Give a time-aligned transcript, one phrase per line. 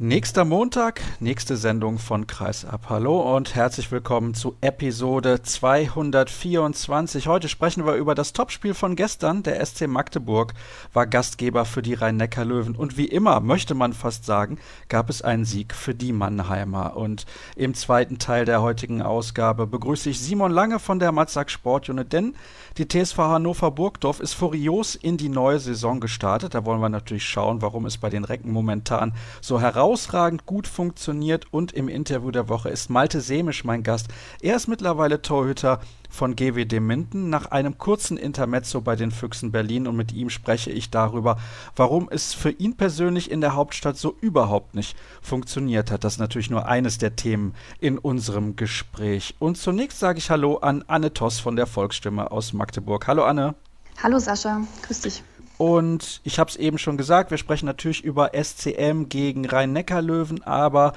[0.00, 2.88] Nächster Montag, nächste Sendung von Kreisab.
[2.88, 7.28] Hallo und herzlich willkommen zu Episode 224.
[7.28, 9.44] Heute sprechen wir über das Topspiel von gestern.
[9.44, 10.54] Der SC Magdeburg
[10.92, 15.44] war Gastgeber für die Rhein-Neckar-Löwen und wie immer, möchte man fast sagen, gab es einen
[15.44, 16.96] Sieg für die Mannheimer.
[16.96, 17.24] Und
[17.54, 22.34] im zweiten Teil der heutigen Ausgabe begrüße ich Simon Lange von der Matzak Sportunit, denn
[22.78, 26.56] die TSV Hannover Burgdorf ist furios in die neue Saison gestartet.
[26.56, 31.52] Da wollen wir natürlich schauen, warum es bei den Recken momentan so herausragend gut funktioniert.
[31.52, 34.08] Und im Interview der Woche ist Malte Semisch mein Gast.
[34.40, 39.86] Er ist mittlerweile Torhüter von GWD Minden nach einem kurzen Intermezzo bei den Füchsen Berlin
[39.86, 41.36] und mit ihm spreche ich darüber,
[41.76, 46.02] warum es für ihn persönlich in der Hauptstadt so überhaupt nicht funktioniert hat.
[46.02, 49.34] Das ist natürlich nur eines der Themen in unserem Gespräch.
[49.38, 53.06] Und zunächst sage ich Hallo an Anne Toss von der Volksstimme aus Magdeburg.
[53.06, 53.54] Hallo Anne.
[54.02, 55.22] Hallo Sascha, grüß dich.
[55.56, 60.94] Und ich habe es eben schon gesagt, wir sprechen natürlich über SCM gegen Rhein-Neckar-Löwen, aber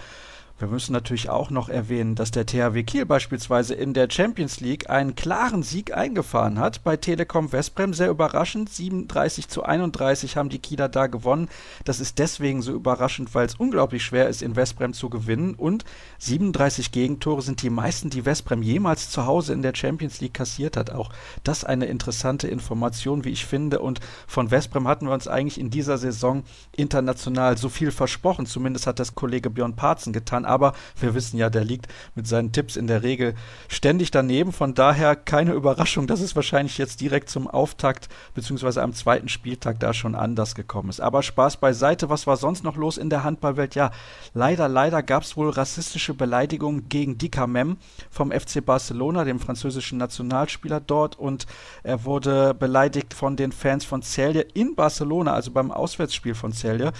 [0.59, 4.89] wir müssen natürlich auch noch erwähnen, dass der THW Kiel beispielsweise in der Champions League
[4.89, 6.83] einen klaren Sieg eingefahren hat.
[6.83, 8.69] Bei Telekom Westbrem sehr überraschend.
[8.69, 11.47] 37 zu 31 haben die Kieler da gewonnen.
[11.85, 15.53] Das ist deswegen so überraschend, weil es unglaublich schwer ist, in Westbrem zu gewinnen.
[15.53, 15.85] Und
[16.17, 20.75] 37 Gegentore sind die meisten, die Westbrem jemals zu Hause in der Champions League kassiert
[20.75, 20.89] hat.
[20.89, 21.11] Auch
[21.43, 23.77] das eine interessante Information, wie ich finde.
[23.77, 26.43] Und von Westbrem hatten wir uns eigentlich in dieser Saison
[26.75, 28.47] international so viel versprochen.
[28.47, 32.51] Zumindest hat das Kollege Björn Parzen getan aber wir wissen ja, der liegt mit seinen
[32.51, 33.35] Tipps in der Regel
[33.67, 34.51] ständig daneben.
[34.51, 39.79] Von daher keine Überraschung, dass es wahrscheinlich jetzt direkt zum Auftakt beziehungsweise am zweiten Spieltag
[39.79, 41.01] da schon anders gekommen ist.
[41.01, 43.75] Aber Spaß beiseite, was war sonst noch los in der Handballwelt?
[43.75, 43.91] Ja,
[44.33, 47.77] leider, leider gab es wohl rassistische Beleidigungen gegen Dika Mem
[48.09, 51.45] vom FC Barcelona, dem französischen Nationalspieler dort und
[51.83, 56.91] er wurde beleidigt von den Fans von Celje in Barcelona, also beim Auswärtsspiel von Celje.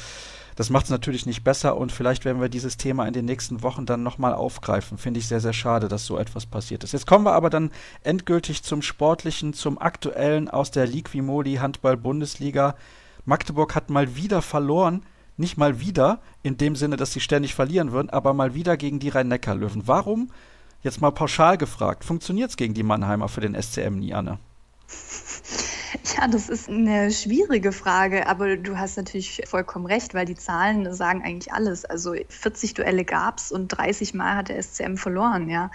[0.57, 3.61] Das macht es natürlich nicht besser und vielleicht werden wir dieses Thema in den nächsten
[3.61, 4.97] Wochen dann nochmal aufgreifen.
[4.97, 6.93] Finde ich sehr, sehr schade, dass so etwas passiert ist.
[6.93, 7.69] Jetzt kommen wir aber dann
[8.01, 12.75] endgültig zum Sportlichen, zum Aktuellen aus der Liquimoli Handball-Bundesliga.
[13.23, 15.05] Magdeburg hat mal wieder verloren.
[15.37, 18.97] Nicht mal wieder, in dem Sinne, dass sie ständig verlieren würden, aber mal wieder gegen
[18.97, 19.83] die Rhein-Neckar-Löwen.
[19.85, 20.31] Warum?
[20.81, 22.03] Jetzt mal pauschal gefragt.
[22.03, 24.39] Funktioniert es gegen die Mannheimer für den SCM nie, Anne?
[26.17, 30.93] Ja, das ist eine schwierige Frage, aber du hast natürlich vollkommen recht, weil die Zahlen
[30.93, 31.85] sagen eigentlich alles.
[31.85, 35.71] Also 40 Duelle gab es und 30 Mal hat der SCM verloren, ja.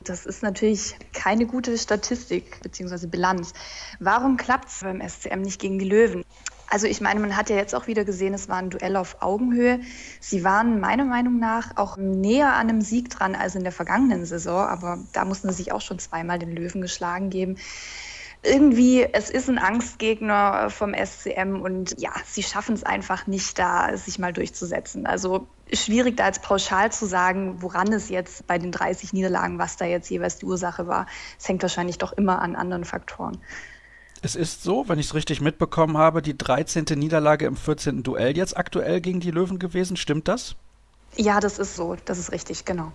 [0.00, 3.06] Das ist natürlich keine gute Statistik bzw.
[3.06, 3.52] Bilanz.
[4.00, 6.24] Warum klappt es beim SCM nicht gegen die Löwen?
[6.68, 9.20] Also ich meine, man hat ja jetzt auch wieder gesehen, es war ein Duell auf
[9.20, 9.80] Augenhöhe.
[10.20, 14.24] Sie waren meiner Meinung nach auch näher an einem Sieg dran als in der vergangenen
[14.24, 17.58] Saison, aber da mussten sie sich auch schon zweimal den Löwen geschlagen geben
[18.44, 23.96] irgendwie, es ist ein Angstgegner vom SCM und ja, sie schaffen es einfach nicht, da
[23.96, 25.06] sich mal durchzusetzen.
[25.06, 29.76] Also schwierig da jetzt pauschal zu sagen, woran es jetzt bei den 30 Niederlagen, was
[29.76, 31.06] da jetzt jeweils die Ursache war.
[31.38, 33.38] Es hängt wahrscheinlich doch immer an anderen Faktoren.
[34.22, 36.84] Es ist so, wenn ich es richtig mitbekommen habe, die 13.
[36.96, 38.02] Niederlage im 14.
[38.02, 39.96] Duell jetzt aktuell gegen die Löwen gewesen.
[39.96, 40.56] Stimmt das?
[41.16, 41.96] Ja, das ist so.
[42.04, 42.92] Das ist richtig, genau.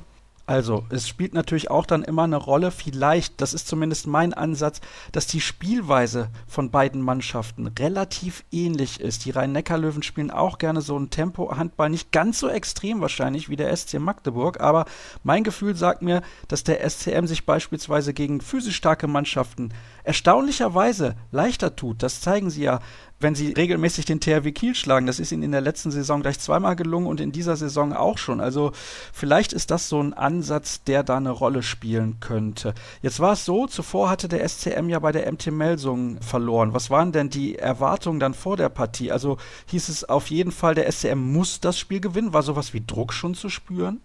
[0.49, 4.79] Also, es spielt natürlich auch dann immer eine Rolle, vielleicht, das ist zumindest mein Ansatz,
[5.11, 9.25] dass die Spielweise von beiden Mannschaften relativ ähnlich ist.
[9.25, 13.75] Die Rhein-Neckar-Löwen spielen auch gerne so ein Tempo-Handball, nicht ganz so extrem wahrscheinlich wie der
[13.75, 14.85] SC Magdeburg, aber
[15.21, 19.73] mein Gefühl sagt mir, dass der SCM sich beispielsweise gegen physisch starke Mannschaften
[20.05, 22.01] erstaunlicherweise leichter tut.
[22.01, 22.79] Das zeigen sie ja
[23.19, 25.07] wenn sie regelmäßig den THW Kiel schlagen.
[25.07, 28.17] Das ist ihnen in der letzten Saison gleich zweimal gelungen und in dieser Saison auch
[28.17, 28.39] schon.
[28.39, 28.71] Also
[29.13, 32.73] vielleicht ist das so ein Ansatz, der da eine Rolle spielen könnte.
[33.01, 36.73] Jetzt war es so, zuvor hatte der SCM ja bei der MT Melsung verloren.
[36.73, 39.11] Was waren denn die Erwartungen dann vor der Partie?
[39.11, 42.33] Also hieß es auf jeden Fall, der SCM muss das Spiel gewinnen.
[42.33, 44.01] War sowas wie Druck schon zu spüren?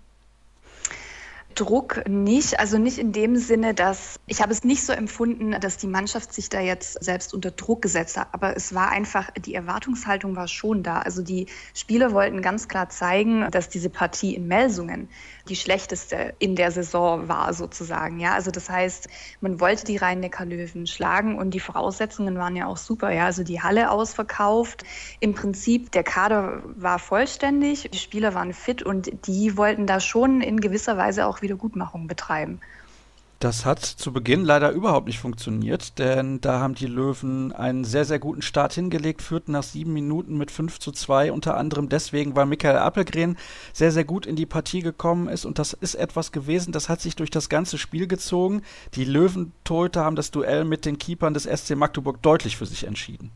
[1.55, 5.77] Druck nicht, also nicht in dem Sinne, dass ich habe es nicht so empfunden, dass
[5.77, 9.55] die Mannschaft sich da jetzt selbst unter Druck gesetzt hat, aber es war einfach, die
[9.55, 11.01] Erwartungshaltung war schon da.
[11.01, 15.09] Also die Spieler wollten ganz klar zeigen, dass diese Partie in Melsungen
[15.49, 18.21] die schlechteste in der Saison war sozusagen.
[18.21, 19.09] Ja, also das heißt,
[19.41, 23.11] man wollte die Rhein-Neckar-Löwen schlagen und die Voraussetzungen waren ja auch super.
[23.11, 24.85] Ja, also die Halle ausverkauft.
[25.21, 30.41] Im Prinzip der Kader war vollständig, die Spieler waren fit und die wollten da schon
[30.41, 32.61] in gewisser Weise auch Wiedergutmachung betreiben.
[33.43, 38.05] Das hat zu Beginn leider überhaupt nicht funktioniert, denn da haben die Löwen einen sehr,
[38.05, 42.37] sehr guten Start hingelegt, führten nach sieben Minuten mit 5 zu 2, unter anderem deswegen,
[42.37, 43.37] weil Michael Appelgren
[43.73, 47.01] sehr, sehr gut in die Partie gekommen ist und das ist etwas gewesen, das hat
[47.01, 48.63] sich durch das ganze Spiel gezogen.
[48.95, 53.33] Die Löwen-Torhüter haben das Duell mit den Keepern des SC Magdeburg deutlich für sich entschieden.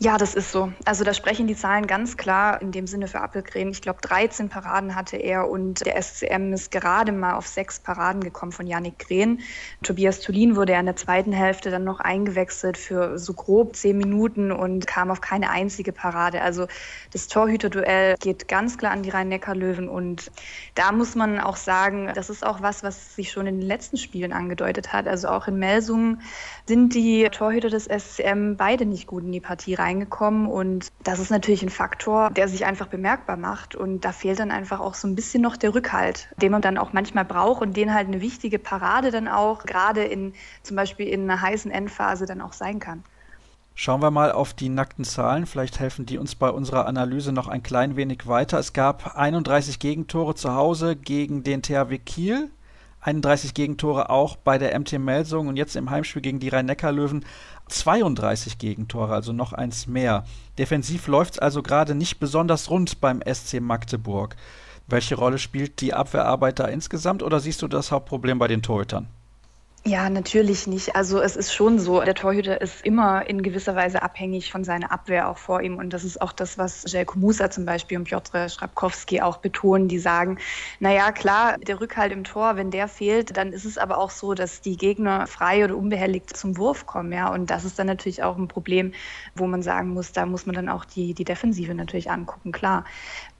[0.00, 0.72] Ja, das ist so.
[0.84, 3.70] Also da sprechen die Zahlen ganz klar in dem Sinne für Appelgren.
[3.70, 8.22] Ich glaube, 13 Paraden hatte er und der SCM ist gerade mal auf sechs Paraden
[8.22, 9.40] gekommen von Yannick Green.
[9.84, 13.96] Tobias Tulin wurde ja in der zweiten Hälfte dann noch eingewechselt für so grob zehn
[13.96, 16.42] Minuten und kam auf keine einzige Parade.
[16.42, 16.66] Also
[17.12, 20.32] das Torhüterduell geht ganz klar an die Rhein-Neckar-Löwen und
[20.74, 23.96] da muss man auch sagen, das ist auch was, was sich schon in den letzten
[23.96, 25.06] Spielen angedeutet hat.
[25.06, 26.20] Also auch in Melsungen
[26.66, 30.46] sind die Torhüter des SCM beide nicht gut in die Partie rein reingekommen.
[30.46, 33.74] Und das ist natürlich ein Faktor, der sich einfach bemerkbar macht.
[33.74, 36.78] Und da fehlt dann einfach auch so ein bisschen noch der Rückhalt, den man dann
[36.78, 41.08] auch manchmal braucht und den halt eine wichtige Parade dann auch gerade in zum Beispiel
[41.08, 43.02] in einer heißen Endphase dann auch sein kann.
[43.76, 45.46] Schauen wir mal auf die nackten Zahlen.
[45.46, 48.58] Vielleicht helfen die uns bei unserer Analyse noch ein klein wenig weiter.
[48.60, 52.50] Es gab 31 Gegentore zu Hause gegen den THW Kiel.
[53.04, 57.26] 31 Gegentore auch bei der MT Melsung und jetzt im Heimspiel gegen die Rhein-Neckar-Löwen
[57.68, 60.24] 32 Gegentore, also noch eins mehr.
[60.58, 64.36] Defensiv läuft es also gerade nicht besonders rund beim SC Magdeburg.
[64.86, 69.06] Welche Rolle spielt die Abwehrarbeit da insgesamt oder siehst du das Hauptproblem bei den Torhütern?
[69.86, 70.96] Ja, natürlich nicht.
[70.96, 74.90] Also es ist schon so, der Torhüter ist immer in gewisser Weise abhängig von seiner
[74.90, 75.76] Abwehr auch vor ihm.
[75.76, 79.86] Und das ist auch das, was Jelko Musa zum Beispiel und Piotr Schrabkowski auch betonen.
[79.88, 80.38] Die sagen,
[80.80, 84.32] naja, klar, der Rückhalt im Tor, wenn der fehlt, dann ist es aber auch so,
[84.32, 87.12] dass die Gegner frei oder unbehelligt zum Wurf kommen.
[87.12, 88.94] Ja, und das ist dann natürlich auch ein Problem,
[89.34, 92.84] wo man sagen muss, da muss man dann auch die, die Defensive natürlich angucken, klar.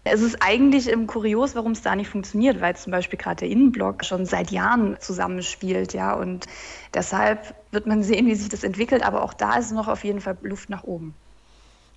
[0.06, 3.48] Es ist eigentlich ähm, kurios, warum es da nicht funktioniert, weil zum Beispiel gerade der
[3.48, 6.12] Innenblock schon seit Jahren zusammenspielt, ja.
[6.12, 6.46] Und
[6.92, 10.20] deshalb wird man sehen, wie sich das entwickelt, aber auch da ist noch auf jeden
[10.20, 11.14] Fall Luft nach oben.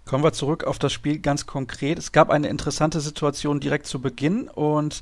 [0.05, 1.99] Kommen wir zurück auf das Spiel ganz konkret.
[1.99, 5.01] Es gab eine interessante Situation direkt zu Beginn und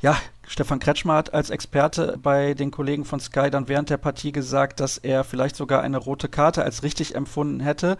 [0.00, 0.16] ja,
[0.48, 4.78] Stefan Kretschmer hat als Experte bei den Kollegen von Sky dann während der Partie gesagt,
[4.78, 7.98] dass er vielleicht sogar eine rote Karte als richtig empfunden hätte.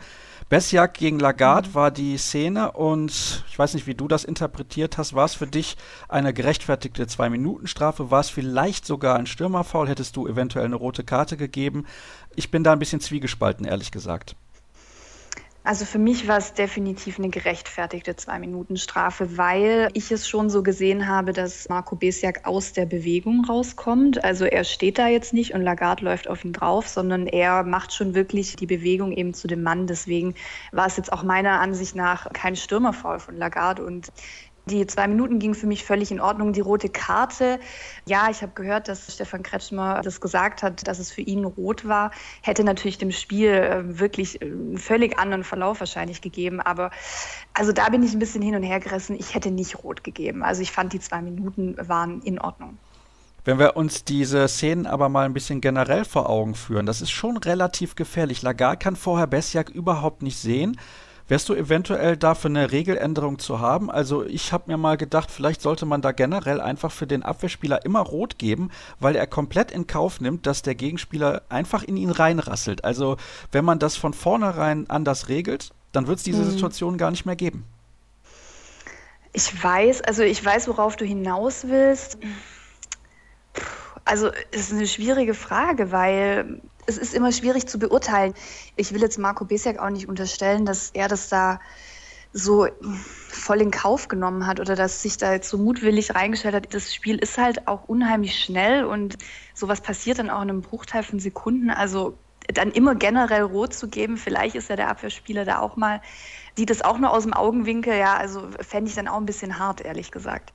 [0.48, 1.74] Besjak gegen Lagarde mhm.
[1.74, 5.14] war die Szene und ich weiß nicht, wie du das interpretiert hast.
[5.14, 5.76] War es für dich
[6.08, 8.12] eine gerechtfertigte Zwei-Minuten-Strafe?
[8.12, 9.88] War es vielleicht sogar ein Stürmerfoul?
[9.88, 11.84] Hättest du eventuell eine rote Karte gegeben?
[12.36, 14.36] Ich bin da ein bisschen zwiegespalten, ehrlich gesagt.
[15.66, 21.08] Also für mich war es definitiv eine gerechtfertigte Zwei-Minuten-Strafe, weil ich es schon so gesehen
[21.08, 24.22] habe, dass Marco Besiak aus der Bewegung rauskommt.
[24.22, 27.92] Also er steht da jetzt nicht und Lagarde läuft auf ihn drauf, sondern er macht
[27.92, 29.88] schon wirklich die Bewegung eben zu dem Mann.
[29.88, 30.36] Deswegen
[30.70, 34.12] war es jetzt auch meiner Ansicht nach kein Stürmerfall von Lagarde und
[34.68, 36.52] die zwei Minuten gingen für mich völlig in Ordnung.
[36.52, 37.60] Die rote Karte,
[38.04, 41.86] ja, ich habe gehört, dass Stefan Kretschmer das gesagt hat, dass es für ihn rot
[41.86, 42.10] war,
[42.42, 46.60] hätte natürlich dem Spiel äh, wirklich äh, einen völlig anderen Verlauf wahrscheinlich gegeben.
[46.60, 46.90] Aber
[47.54, 49.14] also da bin ich ein bisschen hin und her gerissen.
[49.16, 50.42] Ich hätte nicht rot gegeben.
[50.42, 52.76] Also ich fand, die zwei Minuten waren in Ordnung.
[53.44, 57.12] Wenn wir uns diese Szenen aber mal ein bisschen generell vor Augen führen, das ist
[57.12, 58.42] schon relativ gefährlich.
[58.42, 60.76] Lagarde kann vorher Besjak überhaupt nicht sehen.
[61.28, 63.90] Wärst du eventuell dafür eine Regeländerung zu haben?
[63.90, 67.84] Also ich habe mir mal gedacht, vielleicht sollte man da generell einfach für den Abwehrspieler
[67.84, 68.70] immer rot geben,
[69.00, 72.84] weil er komplett in Kauf nimmt, dass der Gegenspieler einfach in ihn reinrasselt.
[72.84, 73.16] Also
[73.50, 76.50] wenn man das von vornherein anders regelt, dann wird es diese mhm.
[76.50, 77.64] Situation gar nicht mehr geben.
[79.32, 82.18] Ich weiß, also ich weiß, worauf du hinaus willst.
[84.06, 88.34] Also es ist eine schwierige Frage, weil es ist immer schwierig zu beurteilen.
[88.76, 91.60] Ich will jetzt Marco Besiak auch nicht unterstellen, dass er das da
[92.32, 92.68] so
[93.28, 96.72] voll in Kauf genommen hat oder dass sich da jetzt so mutwillig reingestellt hat.
[96.72, 99.18] Das Spiel ist halt auch unheimlich schnell und
[99.54, 101.70] sowas passiert dann auch in einem Bruchteil von Sekunden.
[101.70, 102.16] Also
[102.54, 106.00] dann immer generell rot zu geben, vielleicht ist ja der Abwehrspieler da auch mal,
[106.56, 109.58] sieht das auch nur aus dem Augenwinkel, ja, also fände ich dann auch ein bisschen
[109.58, 110.52] hart, ehrlich gesagt.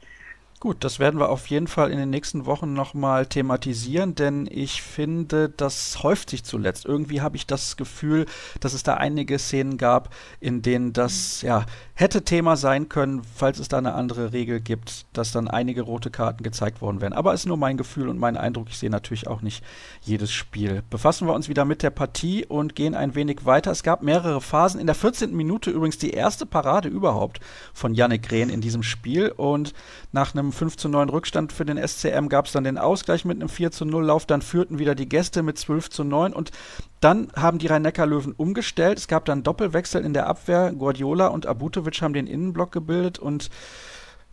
[0.61, 4.83] Gut, das werden wir auf jeden Fall in den nächsten Wochen nochmal thematisieren, denn ich
[4.83, 6.85] finde, das häuft sich zuletzt.
[6.85, 8.27] Irgendwie habe ich das Gefühl,
[8.59, 11.65] dass es da einige Szenen gab, in denen das ja
[11.95, 16.11] hätte Thema sein können, falls es da eine andere Regel gibt, dass dann einige rote
[16.11, 17.13] Karten gezeigt worden wären.
[17.13, 18.67] Aber es ist nur mein Gefühl und mein Eindruck.
[18.69, 19.63] Ich sehe natürlich auch nicht
[20.01, 20.83] jedes Spiel.
[20.91, 23.71] Befassen wir uns wieder mit der Partie und gehen ein wenig weiter.
[23.71, 24.79] Es gab mehrere Phasen.
[24.79, 25.35] In der 14.
[25.35, 27.39] Minute übrigens die erste Parade überhaupt
[27.73, 29.73] von Yannick Rehn in diesem Spiel und
[30.11, 33.37] nach einem 5 zu 9 Rückstand für den SCM gab es dann den Ausgleich mit
[33.37, 34.25] einem 4 zu 0 Lauf.
[34.25, 36.51] Dann führten wieder die Gäste mit 12 zu 9 und
[36.99, 38.97] dann haben die Rhein-Neckar-Löwen umgestellt.
[38.97, 40.71] Es gab dann Doppelwechsel in der Abwehr.
[40.71, 43.49] Guardiola und Abutovic haben den Innenblock gebildet und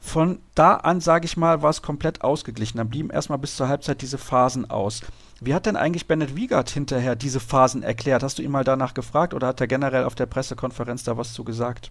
[0.01, 2.79] von da an, sage ich mal, war es komplett ausgeglichen.
[2.79, 5.03] Dann blieben erstmal bis zur Halbzeit diese Phasen aus.
[5.41, 8.23] Wie hat denn eigentlich Bennett Wiegert hinterher diese Phasen erklärt?
[8.23, 11.33] Hast du ihn mal danach gefragt oder hat er generell auf der Pressekonferenz da was
[11.33, 11.91] zu gesagt?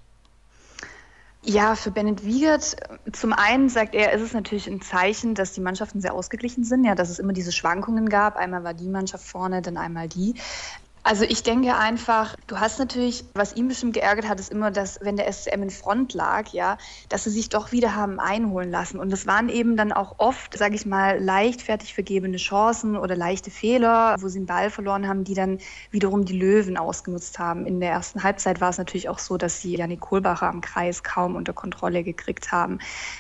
[1.49, 2.75] Ja, für Bennett Wiegert,
[3.13, 6.83] zum einen sagt er, ist es natürlich ein Zeichen, dass die Mannschaften sehr ausgeglichen sind,
[6.83, 8.35] ja, dass es immer diese Schwankungen gab.
[8.35, 10.35] Einmal war die Mannschaft vorne, dann einmal die.
[11.07, 14.99] Also ich denke einfach, du hast natürlich, was ihn bestimmt geärgert hat, ist immer, dass
[15.01, 18.99] wenn der SCM in Front lag, ja, dass sie sich doch wieder haben einholen lassen.
[18.99, 23.51] Und das waren eben dann auch oft, sage ich mal, leichtfertig vergebene Chancen oder leichte
[23.51, 25.59] Fehler, wo sie einen Ball verloren haben, die dann
[25.91, 27.65] wiederum die Löwen ausgenutzt haben.
[27.65, 31.03] In der ersten Halbzeit war es natürlich auch so, dass sie Janik Kohlbacher am Kreis
[31.03, 32.79] kaum unter Kontrolle gekriegt haben.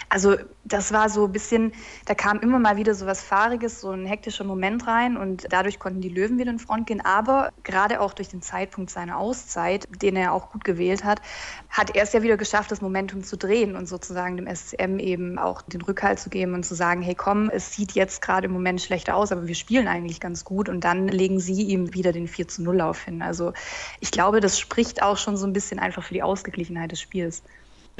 [0.09, 0.35] Also
[0.67, 1.71] das war so ein bisschen,
[2.05, 5.79] da kam immer mal wieder so was Fahriges, so ein hektischer Moment rein und dadurch
[5.79, 7.01] konnten die Löwen wieder in Front gehen.
[7.01, 11.21] Aber gerade auch durch den Zeitpunkt seiner Auszeit, den er auch gut gewählt hat,
[11.69, 15.37] hat er es ja wieder geschafft, das Momentum zu drehen und sozusagen dem SCM eben
[15.37, 18.53] auch den Rückhalt zu geben und zu sagen, hey komm, es sieht jetzt gerade im
[18.53, 22.11] Moment schlechter aus, aber wir spielen eigentlich ganz gut und dann legen sie ihm wieder
[22.11, 23.21] den 4 zu 0 Lauf hin.
[23.21, 23.53] Also
[23.99, 27.43] ich glaube, das spricht auch schon so ein bisschen einfach für die Ausgeglichenheit des Spiels.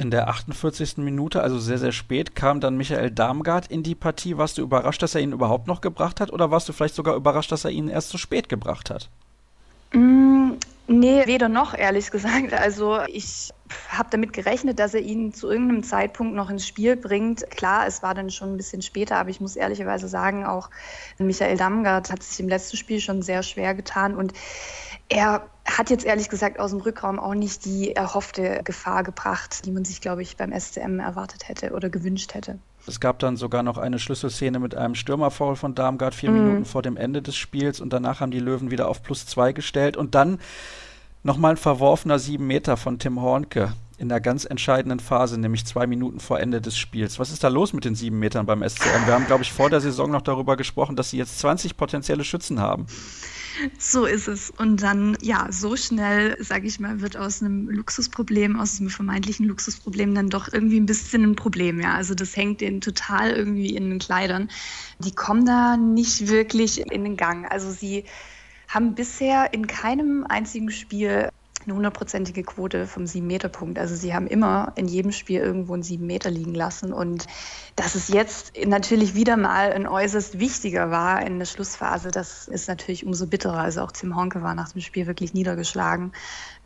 [0.00, 0.98] In der 48.
[0.98, 4.38] Minute, also sehr, sehr spät, kam dann Michael Darmgard in die Partie.
[4.38, 7.16] Warst du überrascht, dass er ihn überhaupt noch gebracht hat oder warst du vielleicht sogar
[7.16, 9.10] überrascht, dass er ihn erst zu spät gebracht hat?
[9.92, 10.52] Mm,
[10.86, 12.52] nee, weder noch, ehrlich gesagt.
[12.52, 13.50] Also ich
[13.88, 17.50] habe damit gerechnet, dass er ihn zu irgendeinem Zeitpunkt noch ins Spiel bringt.
[17.50, 20.70] Klar, es war dann schon ein bisschen später, aber ich muss ehrlicherweise sagen, auch
[21.18, 24.32] Michael Damgard hat sich im letzten Spiel schon sehr schwer getan und
[25.08, 29.70] er hat jetzt ehrlich gesagt aus dem Rückraum auch nicht die erhoffte Gefahr gebracht, die
[29.70, 32.58] man sich, glaube ich, beim SCM erwartet hätte oder gewünscht hätte.
[32.86, 36.38] Es gab dann sogar noch eine Schlüsselszene mit einem Stürmerfoul von Darmgard vier mhm.
[36.38, 39.52] Minuten vor dem Ende des Spiels und danach haben die Löwen wieder auf plus zwei
[39.52, 40.38] gestellt und dann
[41.22, 45.86] nochmal ein verworfener sieben Meter von Tim Hornke in der ganz entscheidenden Phase, nämlich zwei
[45.86, 47.18] Minuten vor Ende des Spiels.
[47.18, 49.06] Was ist da los mit den sieben Metern beim SCM?
[49.06, 52.22] Wir haben, glaube ich, vor der Saison noch darüber gesprochen, dass sie jetzt 20 potenzielle
[52.22, 52.86] Schützen haben.
[53.78, 54.50] So ist es.
[54.50, 59.46] Und dann, ja, so schnell, sage ich mal, wird aus einem Luxusproblem, aus einem vermeintlichen
[59.46, 61.80] Luxusproblem dann doch irgendwie ein bisschen ein Problem.
[61.80, 64.50] Ja, also das hängt denen total irgendwie in den Kleidern.
[64.98, 67.50] Die kommen da nicht wirklich in den Gang.
[67.50, 68.04] Also sie
[68.68, 71.30] haben bisher in keinem einzigen Spiel
[71.64, 73.78] eine hundertprozentige Quote vom Sieben-Meter-Punkt.
[73.78, 76.92] Also sie haben immer in jedem Spiel irgendwo einen Sieben Meter liegen lassen.
[76.92, 77.26] Und
[77.76, 82.68] dass es jetzt natürlich wieder mal ein äußerst wichtiger war in der Schlussphase, das ist
[82.68, 83.58] natürlich umso bitterer.
[83.58, 86.12] Also auch Tim Honke war nach dem Spiel wirklich niedergeschlagen.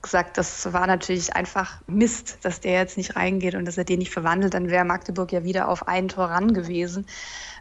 [0.03, 3.99] Gesagt, das war natürlich einfach Mist, dass der jetzt nicht reingeht und dass er den
[3.99, 4.55] nicht verwandelt.
[4.55, 7.07] Dann wäre Magdeburg ja wieder auf ein Tor ran gewesen.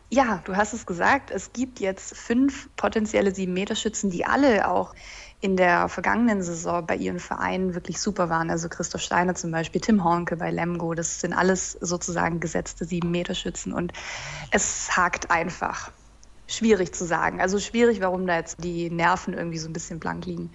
[0.10, 4.94] Ja, du hast es gesagt, es gibt jetzt fünf potenzielle Sieben-Meter-Schützen, die alle auch
[5.42, 8.52] in der vergangenen Saison bei ihren Vereinen wirklich super waren.
[8.52, 13.74] Also Christoph Steiner zum Beispiel, Tim Hornke bei Lemgo, das sind alles sozusagen gesetzte Sieben-Meter-Schützen
[13.74, 13.92] und
[14.52, 15.92] es hakt einfach.
[16.46, 17.42] Schwierig zu sagen.
[17.42, 20.52] Also schwierig, warum da jetzt die Nerven irgendwie so ein bisschen blank liegen.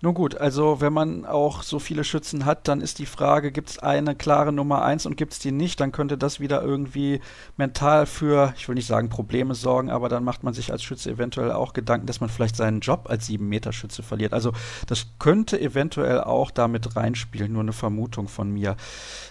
[0.00, 3.70] Nun gut, also wenn man auch so viele Schützen hat, dann ist die Frage, gibt
[3.70, 7.20] es eine klare Nummer eins und gibt es die nicht, dann könnte das wieder irgendwie
[7.56, 11.10] mental für, ich will nicht sagen Probleme sorgen, aber dann macht man sich als Schütze
[11.10, 14.34] eventuell auch Gedanken, dass man vielleicht seinen Job als sieben Meter Schütze verliert.
[14.34, 14.52] Also
[14.86, 18.76] das könnte eventuell auch damit reinspielen, nur eine Vermutung von mir.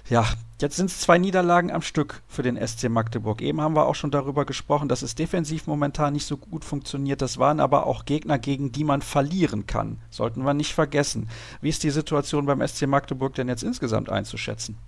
[0.09, 0.25] Ja,
[0.59, 3.43] Jetzt sind es zwei Niederlagen am Stück für den SC Magdeburg.
[3.43, 7.21] Eben haben wir auch schon darüber gesprochen, dass es defensiv momentan nicht so gut funktioniert.
[7.21, 9.99] Das waren aber auch Gegner, gegen die man verlieren kann.
[10.09, 11.29] Sollten wir nicht vergessen.
[11.61, 14.79] Wie ist die Situation beim SC Magdeburg denn jetzt insgesamt einzuschätzen?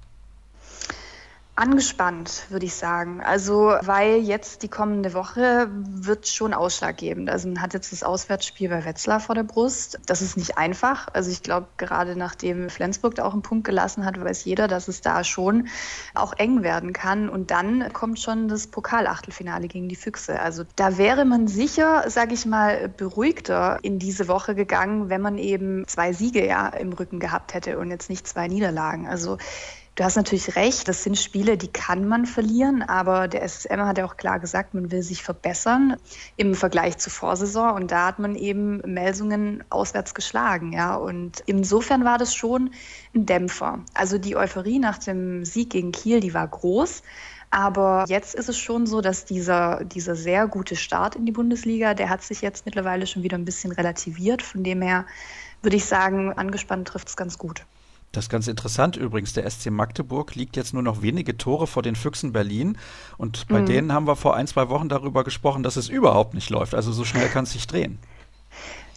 [1.60, 3.20] Angespannt, würde ich sagen.
[3.22, 7.30] Also, weil jetzt die kommende Woche wird schon ausschlaggebend.
[7.30, 10.00] Also, man hat jetzt das Auswärtsspiel bei Wetzlar vor der Brust.
[10.06, 11.10] Das ist nicht einfach.
[11.12, 14.88] Also, ich glaube, gerade nachdem Flensburg da auch einen Punkt gelassen hat, weiß jeder, dass
[14.88, 15.68] es da schon
[16.16, 17.28] auch eng werden kann.
[17.28, 20.39] Und dann kommt schon das Pokalachtelfinale gegen die Füchse.
[20.39, 25.38] Also, da wäre man sicher, sage ich mal, beruhigter in diese Woche gegangen, wenn man
[25.38, 29.08] eben zwei Siege ja im Rücken gehabt hätte und jetzt nicht zwei Niederlagen.
[29.10, 29.38] Also,
[30.00, 33.98] Du hast natürlich recht, das sind Spiele, die kann man verlieren, aber der SSM hat
[33.98, 35.98] ja auch klar gesagt, man will sich verbessern
[36.38, 42.06] im Vergleich zur Vorsaison und da hat man eben Melsungen auswärts geschlagen, ja, und insofern
[42.06, 42.72] war das schon
[43.13, 43.84] ein Dämpfer.
[43.94, 47.03] Also die Euphorie nach dem Sieg gegen Kiel, die war groß,
[47.51, 51.94] aber jetzt ist es schon so, dass dieser, dieser sehr gute Start in die Bundesliga,
[51.94, 54.44] der hat sich jetzt mittlerweile schon wieder ein bisschen relativiert.
[54.44, 55.06] Von dem her
[55.62, 57.65] würde ich sagen, angespannt trifft es ganz gut.
[58.12, 59.34] Das ist ganz interessant übrigens.
[59.34, 62.78] Der SC Magdeburg liegt jetzt nur noch wenige Tore vor den Füchsen Berlin.
[63.18, 63.66] Und bei mhm.
[63.68, 66.74] denen haben wir vor ein, zwei Wochen darüber gesprochen, dass es überhaupt nicht läuft.
[66.74, 68.00] Also so schnell kann es sich drehen.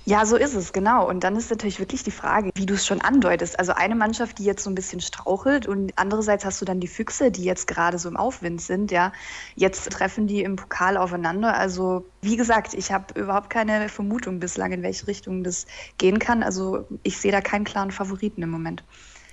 [0.04, 1.09] Ja, so ist es, genau.
[1.09, 3.59] Und dann ist natürlich wirklich die Frage, wie du es schon andeutest.
[3.59, 6.88] Also eine Mannschaft, die jetzt so ein bisschen strauchelt und andererseits hast du dann die
[6.88, 9.12] Füchse, die jetzt gerade so im Aufwind sind, ja.
[9.54, 11.54] Jetzt treffen die im Pokal aufeinander.
[11.54, 15.66] Also wie gesagt, ich habe überhaupt keine Vermutung bislang, in welche Richtung das
[15.99, 16.42] gehen kann.
[16.42, 18.82] Also ich sehe da keinen klaren Favoriten im Moment.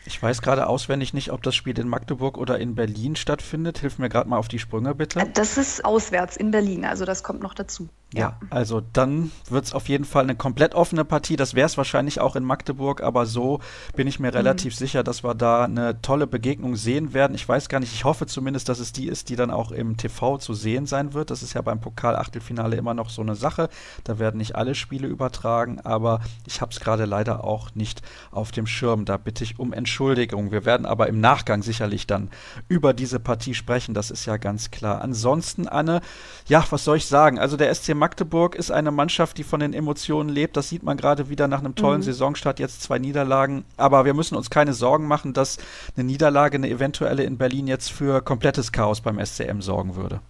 [0.06, 3.80] Ich weiß gerade auswendig nicht, ob das Spiel in Magdeburg oder in Berlin stattfindet.
[3.80, 5.28] Hilf mir gerade mal auf die Sprünge, bitte.
[5.34, 7.90] Das ist auswärts in Berlin, also das kommt noch dazu.
[8.12, 11.36] Ja, also dann wird es auf jeden Fall eine komplett offene Partie.
[11.36, 13.60] Das wäre es wahrscheinlich auch in Magdeburg, aber so
[13.96, 14.78] bin ich mir relativ mhm.
[14.78, 17.36] sicher, dass wir da eine tolle Begegnung sehen werden.
[17.36, 19.96] Ich weiß gar nicht, ich hoffe zumindest, dass es die ist, die dann auch im
[19.96, 21.30] TV zu sehen sein wird.
[21.30, 23.70] Das ist ja beim Pokal-Achtelfinale immer noch so eine Sache.
[24.06, 28.02] Da werden nicht alle Spiele übertragen, aber ich habe es gerade leider auch nicht
[28.32, 29.06] auf dem Schirm.
[29.06, 30.52] Da bitte ich um Entschuldigung.
[30.52, 32.32] Wir werden aber im Nachgang sicherlich dann
[32.68, 33.94] über diese Partie sprechen.
[33.94, 35.04] Das ist ja ganz klar.
[35.04, 36.02] Ansonsten, Anne,
[36.48, 37.38] ja, was soll ich sagen?
[37.38, 40.58] Also der SC Magdeburg ist eine Mannschaft, die von den Emotionen lebt.
[40.58, 42.06] Das sieht man gerade wieder nach einem tollen mhm.
[42.06, 42.60] Saisonstart.
[42.60, 43.66] Jetzt zwei Niederlagen.
[43.78, 45.58] Aber wir müssen uns keine Sorgen machen, dass
[45.96, 50.22] eine Niederlage, eine eventuelle in Berlin jetzt für komplettes Chaos beim SCM sorgen würde.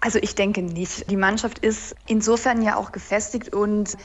[0.00, 1.10] Also ich denke nicht.
[1.10, 3.96] Die Mannschaft ist insofern ja auch gefestigt und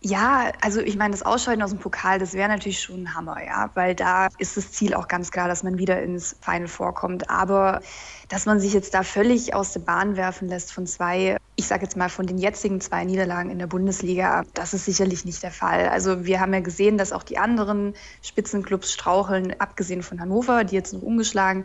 [0.00, 3.44] ja, also ich meine, das Ausscheiden aus dem Pokal, das wäre natürlich schon ein Hammer,
[3.44, 7.28] ja, weil da ist das Ziel auch ganz klar, dass man wieder ins Final vorkommt.
[7.30, 7.80] Aber
[8.28, 11.82] dass man sich jetzt da völlig aus der Bahn werfen lässt von zwei, ich sage
[11.82, 15.50] jetzt mal von den jetzigen zwei Niederlagen in der Bundesliga, das ist sicherlich nicht der
[15.50, 15.88] Fall.
[15.88, 20.76] Also wir haben ja gesehen, dass auch die anderen Spitzenclubs straucheln, abgesehen von Hannover, die
[20.76, 21.64] jetzt noch ungeschlagen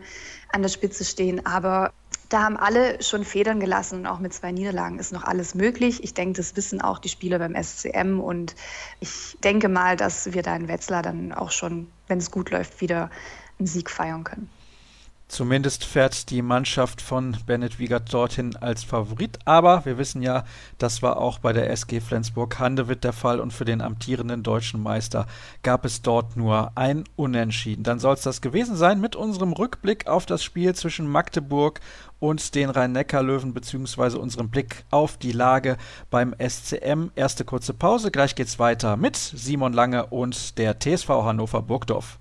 [0.50, 1.46] an der Spitze stehen.
[1.46, 1.92] Aber
[2.34, 6.02] da haben alle schon Federn gelassen und auch mit zwei Niederlagen ist noch alles möglich.
[6.02, 8.56] Ich denke, das wissen auch die Spieler beim SCM und
[8.98, 12.80] ich denke mal, dass wir da in Wetzlar dann auch schon, wenn es gut läuft,
[12.80, 13.08] wieder
[13.60, 14.50] einen Sieg feiern können.
[15.26, 19.38] Zumindest fährt die Mannschaft von Bennett Wiegert dorthin als Favorit.
[19.46, 20.44] Aber wir wissen ja,
[20.78, 25.26] das war auch bei der SG Flensburg-Handewitt der Fall und für den amtierenden deutschen Meister
[25.62, 27.84] gab es dort nur ein Unentschieden.
[27.84, 31.80] Dann soll es das gewesen sein mit unserem Rückblick auf das Spiel zwischen Magdeburg
[32.20, 35.78] und den Rhein-Neckar-Löwen beziehungsweise unserem Blick auf die Lage
[36.10, 37.10] beim SCM.
[37.16, 42.18] Erste kurze Pause, gleich geht's weiter mit Simon Lange und der TSV Hannover Burgdorf.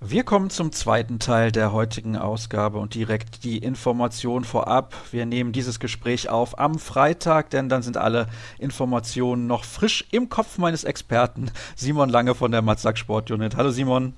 [0.00, 4.94] Wir kommen zum zweiten Teil der heutigen Ausgabe und direkt die Information vorab.
[5.10, 8.28] Wir nehmen dieses Gespräch auf am Freitag, denn dann sind alle
[8.60, 13.56] Informationen noch frisch im Kopf meines Experten Simon Lange von der Matzak Sport Unit.
[13.56, 14.14] Hallo Simon.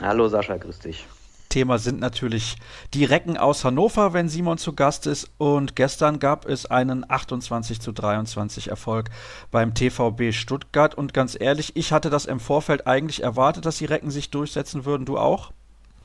[0.00, 1.06] Hallo Sascha, grüß dich.
[1.50, 2.56] Thema sind natürlich
[2.94, 5.30] die Recken aus Hannover, wenn Simon zu Gast ist.
[5.36, 9.10] Und gestern gab es einen 28 zu 23 Erfolg
[9.50, 10.94] beim TVB Stuttgart.
[10.94, 14.86] Und ganz ehrlich, ich hatte das im Vorfeld eigentlich erwartet, dass die Recken sich durchsetzen
[14.86, 15.04] würden.
[15.04, 15.52] Du auch?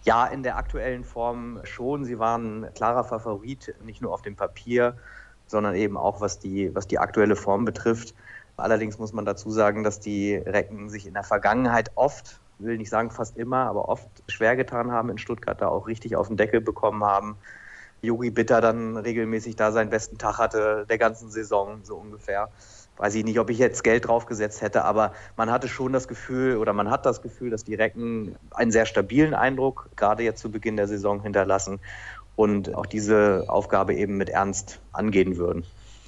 [0.04, 2.04] Ja, in der aktuellen Form schon.
[2.04, 4.98] Sie waren klarer Favorit, nicht nur auf dem Papier,
[5.48, 8.14] sondern eben auch was die, was die aktuelle Form betrifft.
[8.58, 12.90] Allerdings muss man dazu sagen, dass die Recken sich in der Vergangenheit oft will nicht
[12.90, 16.38] sagen fast immer, aber oft schwer getan haben in Stuttgart, da auch richtig auf den
[16.38, 17.38] Deckel bekommen haben.
[18.02, 22.50] Yogi Bitter dann regelmäßig da seinen besten Tag hatte, der ganzen Saison so ungefähr.
[22.98, 26.58] Weiß ich nicht, ob ich jetzt Geld draufgesetzt hätte, aber man hatte schon das Gefühl
[26.58, 30.50] oder man hat das Gefühl, dass die Recken einen sehr stabilen Eindruck gerade jetzt zu
[30.50, 31.80] Beginn der Saison hinterlassen
[32.38, 35.66] und auch diese Aufgabe eben mit Ernst angehen würden.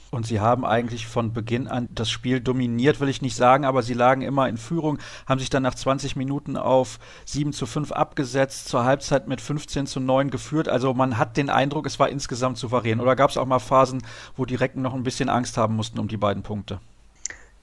[0.09, 3.83] Und sie haben eigentlich von Beginn an das Spiel dominiert, will ich nicht sagen, aber
[3.83, 7.91] sie lagen immer in Führung, haben sich dann nach 20 Minuten auf 7 zu 5
[7.91, 10.69] abgesetzt, zur Halbzeit mit 15 zu 9 geführt.
[10.69, 13.01] Also man hat den Eindruck, es war insgesamt souverän.
[13.01, 14.01] Oder gab es auch mal Phasen,
[14.37, 16.79] wo die Recken noch ein bisschen Angst haben mussten um die beiden Punkte?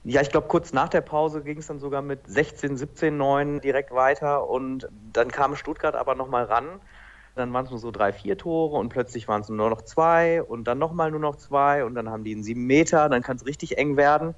[0.03, 3.61] Ja, ich glaube, kurz nach der Pause ging es dann sogar mit 16, 17, 9
[3.61, 6.79] direkt weiter und dann kam Stuttgart aber nochmal ran
[7.35, 10.41] dann waren es nur so drei, vier Tore und plötzlich waren es nur noch zwei
[10.41, 13.35] und dann nochmal nur noch zwei und dann haben die einen sieben Meter, dann kann
[13.35, 14.33] es richtig eng werden.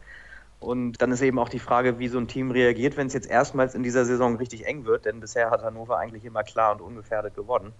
[0.59, 3.29] Und dann ist eben auch die Frage, wie so ein Team reagiert, wenn es jetzt
[3.29, 6.81] erstmals in dieser Saison richtig eng wird, denn bisher hat Hannover eigentlich immer klar und
[6.81, 7.73] ungefährdet gewonnen.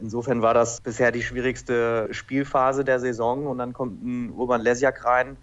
[0.00, 5.04] Insofern war das bisher die schwierigste Spielphase der Saison und dann kommt ein Urban Lesjak
[5.04, 5.36] rein,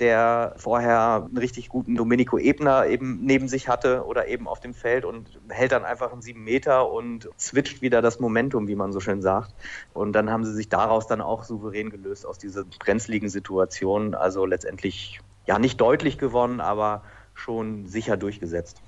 [0.00, 4.74] der vorher einen richtig guten Domenico Ebner eben neben sich hatte oder eben auf dem
[4.74, 8.92] Feld und hält dann einfach einen sieben Meter und switcht wieder das Momentum, wie man
[8.92, 9.54] so schön sagt.
[9.94, 14.14] Und dann haben sie sich daraus dann auch souverän gelöst aus dieser brenzligen Situation.
[14.14, 17.02] Also letztendlich ja nicht deutlich gewonnen, aber
[17.34, 18.80] schon sicher durchgesetzt.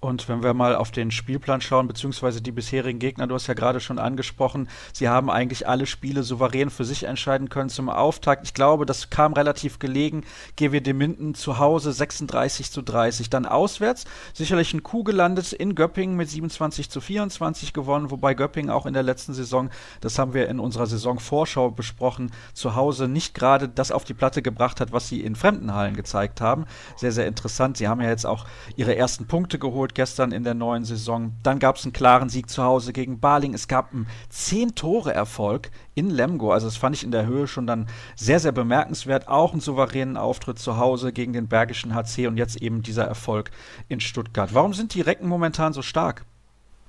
[0.00, 3.54] Und wenn wir mal auf den Spielplan schauen, beziehungsweise die bisherigen Gegner, du hast ja
[3.54, 8.44] gerade schon angesprochen, sie haben eigentlich alle Spiele souverän für sich entscheiden können zum Auftakt.
[8.44, 10.22] Ich glaube, das kam relativ gelegen.
[10.54, 13.28] GWD Minden zu Hause 36 zu 30.
[13.28, 18.70] Dann auswärts sicherlich ein Coup gelandet in Göppingen mit 27 zu 24 gewonnen, wobei Göppingen
[18.70, 19.68] auch in der letzten Saison,
[20.00, 24.42] das haben wir in unserer Saisonvorschau besprochen, zu Hause nicht gerade das auf die Platte
[24.42, 26.66] gebracht hat, was sie in fremden Hallen gezeigt haben.
[26.94, 27.76] Sehr, sehr interessant.
[27.78, 31.32] Sie haben ja jetzt auch ihre ersten Punkte geholt geholt gestern in der neuen Saison.
[31.42, 33.54] Dann gab es einen klaren Sieg zu Hause gegen Baling.
[33.54, 36.52] Es gab einen Zehn-Tore-Erfolg in Lemgo.
[36.52, 39.28] Also das fand ich in der Höhe schon dann sehr, sehr bemerkenswert.
[39.28, 43.50] Auch einen souveränen Auftritt zu Hause gegen den Bergischen HC und jetzt eben dieser Erfolg
[43.88, 44.54] in Stuttgart.
[44.54, 46.24] Warum sind die Recken momentan so stark?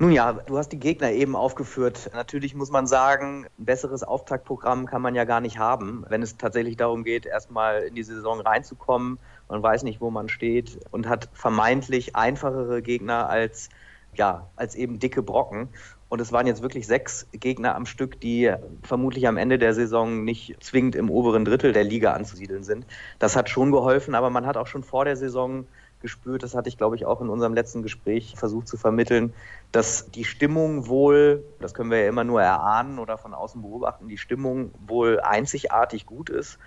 [0.02, 2.12] Nun ja, du hast die Gegner eben aufgeführt.
[2.14, 6.38] Natürlich muss man sagen, ein besseres Auftaktprogramm kann man ja gar nicht haben, wenn es
[6.38, 9.20] tatsächlich darum geht, erstmal in die Saison reinzukommen.
[9.50, 13.70] Man weiß nicht, wo man steht und hat vermeintlich einfachere Gegner als,
[14.14, 15.70] ja, als eben dicke Brocken.
[16.08, 18.52] Und es waren jetzt wirklich sechs Gegner am Stück, die
[18.84, 22.86] vermutlich am Ende der Saison nicht zwingend im oberen Drittel der Liga anzusiedeln sind.
[23.20, 25.68] Das hat schon geholfen, aber man hat auch schon vor der Saison
[26.02, 29.34] gespürt, das hatte ich, glaube ich, auch in unserem letzten Gespräch versucht zu vermitteln,
[29.72, 34.08] dass die Stimmung wohl, das können wir ja immer nur erahnen oder von außen beobachten,
[34.08, 36.58] die Stimmung wohl einzigartig gut ist.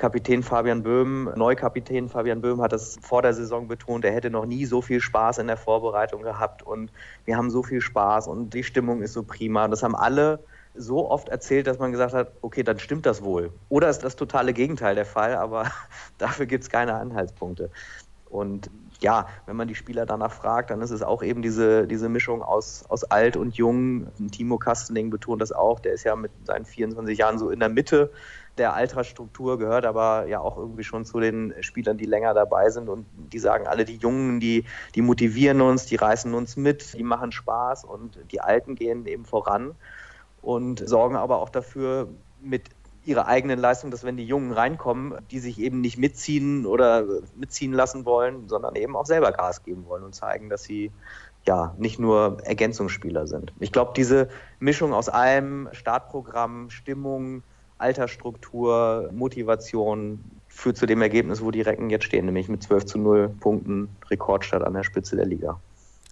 [0.00, 4.46] Kapitän Fabian Böhm, Neukapitän Fabian Böhm hat das vor der Saison betont, er hätte noch
[4.46, 6.90] nie so viel Spaß in der Vorbereitung gehabt und
[7.26, 9.68] wir haben so viel Spaß und die Stimmung ist so prima.
[9.68, 10.42] Das haben alle
[10.74, 13.52] so oft erzählt, dass man gesagt hat, okay, dann stimmt das wohl.
[13.68, 15.70] Oder ist das totale Gegenteil der Fall, aber
[16.18, 17.70] dafür gibt es keine Anhaltspunkte.
[18.30, 22.08] Und ja, wenn man die Spieler danach fragt, dann ist es auch eben diese, diese
[22.08, 24.06] Mischung aus, aus alt und jung.
[24.30, 27.68] Timo Kastening betont das auch, der ist ja mit seinen 24 Jahren so in der
[27.68, 28.10] Mitte
[28.58, 32.88] der Altersstruktur, gehört aber ja auch irgendwie schon zu den Spielern, die länger dabei sind
[32.88, 37.02] und die sagen alle, die Jungen, die, die motivieren uns, die reißen uns mit, die
[37.02, 39.74] machen Spaß und die Alten gehen eben voran
[40.42, 42.08] und sorgen aber auch dafür,
[42.42, 42.70] mit
[43.04, 47.72] ihre eigenen Leistungen, dass wenn die Jungen reinkommen, die sich eben nicht mitziehen oder mitziehen
[47.72, 50.92] lassen wollen, sondern eben auch selber Gas geben wollen und zeigen, dass sie
[51.46, 53.52] ja nicht nur Ergänzungsspieler sind.
[53.58, 57.42] Ich glaube, diese Mischung aus allem, Startprogramm, Stimmung,
[57.80, 62.98] Altersstruktur, Motivation führt zu dem Ergebnis, wo die Recken jetzt stehen, nämlich mit 12 zu
[62.98, 65.60] 0 Punkten Rekordstadt an der Spitze der Liga.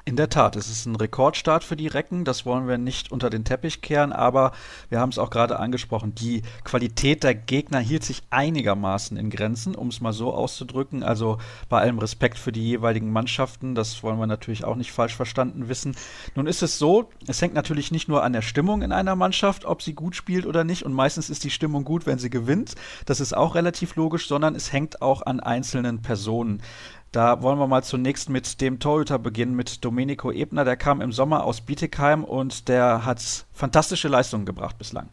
[0.08, 3.28] In der Tat, es ist ein Rekordstart für die Recken, das wollen wir nicht unter
[3.28, 4.52] den Teppich kehren, aber
[4.88, 9.74] wir haben es auch gerade angesprochen, die Qualität der Gegner hielt sich einigermaßen in Grenzen,
[9.74, 11.36] um es mal so auszudrücken, also
[11.68, 15.68] bei allem Respekt für die jeweiligen Mannschaften, das wollen wir natürlich auch nicht falsch verstanden
[15.68, 15.94] wissen.
[16.34, 19.66] Nun ist es so, es hängt natürlich nicht nur an der Stimmung in einer Mannschaft,
[19.66, 20.86] ob sie gut spielt oder nicht.
[20.86, 24.54] Und meistens ist die Stimmung gut, wenn sie gewinnt, das ist auch relativ logisch, sondern
[24.54, 26.62] es hängt auch an einzelnen Personen.
[27.10, 30.64] Da wollen wir mal zunächst mit dem Torhüter beginnen, mit Domenico Ebner.
[30.64, 35.08] Der kam im Sommer aus Bietigheim und der hat fantastische Leistungen gebracht bislang.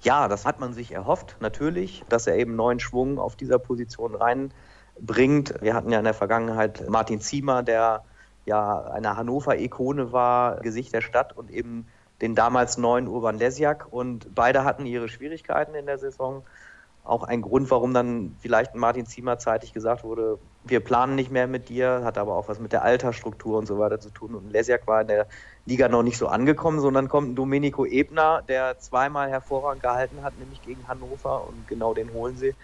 [0.00, 4.14] Ja, das hat man sich erhofft, natürlich, dass er eben neuen Schwung auf dieser Position
[4.14, 5.54] reinbringt.
[5.60, 8.04] Wir hatten ja in der Vergangenheit Martin Ziemer, der
[8.46, 11.86] ja eine Hannover-Ikone war, Gesicht der Stadt und eben
[12.22, 13.88] den damals neuen Urban Lesjak.
[13.90, 16.44] Und beide hatten ihre Schwierigkeiten in der Saison
[17.08, 21.46] auch ein Grund, warum dann vielleicht Martin Ziemer zeitig gesagt wurde, wir planen nicht mehr
[21.46, 24.34] mit dir, hat aber auch was mit der Altersstruktur und so weiter zu tun.
[24.34, 25.28] Und Lesjak war in der
[25.64, 30.36] Liga noch nicht so angekommen, sondern kommt ein Domenico Ebner, der zweimal hervorragend gehalten hat,
[30.36, 32.54] nämlich gegen Hannover und genau den holen sie.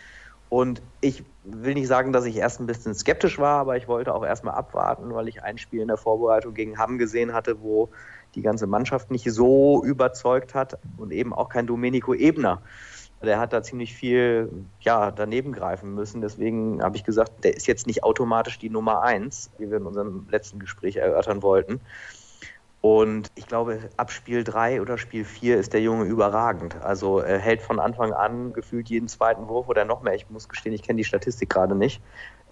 [0.49, 4.15] Und ich will nicht sagen, dass ich erst ein bisschen skeptisch war, aber ich wollte
[4.15, 7.91] auch erstmal abwarten, weil ich ein Spiel in der Vorbereitung gegen Hamm gesehen hatte, wo
[8.35, 12.63] die ganze Mannschaft nicht so überzeugt hat und eben auch kein Domenico Ebner
[13.23, 16.21] der hat da ziemlich viel ja, daneben greifen müssen.
[16.21, 19.87] Deswegen habe ich gesagt, der ist jetzt nicht automatisch die Nummer eins, wie wir in
[19.87, 21.81] unserem letzten Gespräch erörtern wollten.
[22.83, 26.83] Und ich glaube, ab Spiel 3 oder Spiel 4 ist der Junge überragend.
[26.83, 30.15] Also er hält von Anfang an gefühlt jeden zweiten Wurf oder noch mehr.
[30.15, 32.03] Ich muss gestehen, ich kenne die Statistik gerade nicht.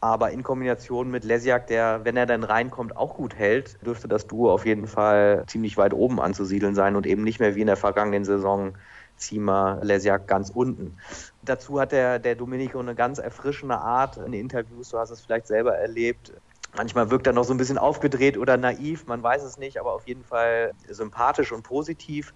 [0.01, 4.29] Aber in Kombination mit Lesjak, der, wenn er dann reinkommt, auch gut hält, dürfte das
[4.29, 7.67] Duo auf jeden Fall ziemlich weit oben anzusiedeln sein und eben nicht mehr wie in
[7.67, 8.75] der vergangenen Saison
[9.21, 10.97] Zima Lesjak ganz unten.
[11.43, 15.47] Dazu hat der, der Domenico eine ganz erfrischende Art in Interviews, du hast es vielleicht
[15.47, 16.33] selber erlebt.
[16.77, 19.93] Manchmal wirkt er noch so ein bisschen aufgedreht oder naiv, man weiß es nicht, aber
[19.93, 22.33] auf jeden Fall sympathisch und positiv.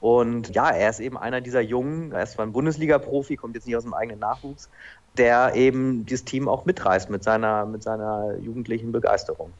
[0.00, 3.66] Und ja, er ist eben einer dieser Jungen, er ist zwar ein Bundesliga-Profi, kommt jetzt
[3.66, 4.68] nicht aus dem eigenen Nachwuchs,
[5.16, 9.52] der eben dieses Team auch mitreißt mit seiner, mit seiner jugendlichen Begeisterung.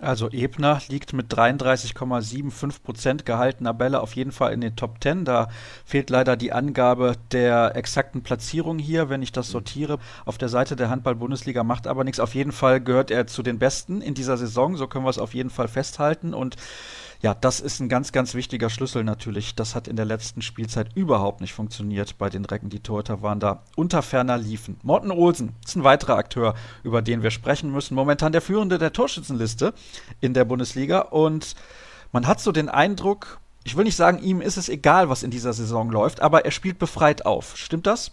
[0.00, 5.24] Also Ebner liegt mit 33,75 Prozent gehaltener Bälle auf jeden Fall in den Top 10.
[5.24, 5.48] Da
[5.84, 9.98] fehlt leider die Angabe der exakten Platzierung hier, wenn ich das sortiere.
[10.24, 12.20] Auf der Seite der Handball-Bundesliga macht aber nichts.
[12.20, 14.76] Auf jeden Fall gehört er zu den Besten in dieser Saison.
[14.76, 16.34] So können wir es auf jeden Fall festhalten.
[16.34, 16.56] Und
[17.20, 19.54] ja, das ist ein ganz, ganz wichtiger Schlüssel natürlich.
[19.54, 22.68] Das hat in der letzten Spielzeit überhaupt nicht funktioniert bei den Recken.
[22.68, 24.78] Die Torhüter waren da unter ferner liefen.
[24.82, 27.94] Morten Olsen ist ein weiterer Akteur, über den wir sprechen müssen.
[27.94, 29.74] Momentan der Führende der Torschützenliste
[30.20, 31.00] in der Bundesliga.
[31.00, 31.54] Und
[32.12, 35.30] man hat so den Eindruck, ich will nicht sagen, ihm ist es egal, was in
[35.30, 37.56] dieser Saison läuft, aber er spielt befreit auf.
[37.56, 38.12] Stimmt das?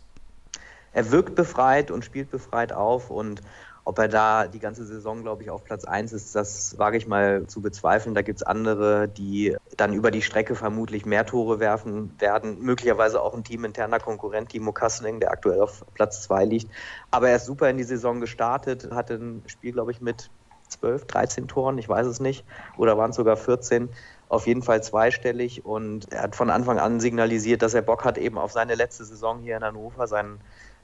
[0.93, 3.41] Er wirkt befreit und spielt befreit auf und
[3.83, 7.07] ob er da die ganze Saison, glaube ich, auf Platz 1 ist, das wage ich
[7.07, 8.13] mal zu bezweifeln.
[8.13, 12.59] Da gibt es andere, die dann über die Strecke vermutlich mehr Tore werfen werden.
[12.59, 16.71] Möglicherweise auch ein teaminterner Konkurrent, Timo Kassening, der aktuell auf Platz 2 liegt.
[17.09, 20.29] Aber er ist super in die Saison gestartet, hatte ein Spiel, glaube ich, mit
[20.69, 22.45] 12, 13 Toren, ich weiß es nicht,
[22.77, 23.89] oder waren es sogar 14
[24.29, 28.17] auf jeden Fall zweistellig und er hat von Anfang an signalisiert, dass er Bock hat
[28.17, 30.07] eben auf seine letzte Saison hier in Hannover.
[30.07, 30.39] Sein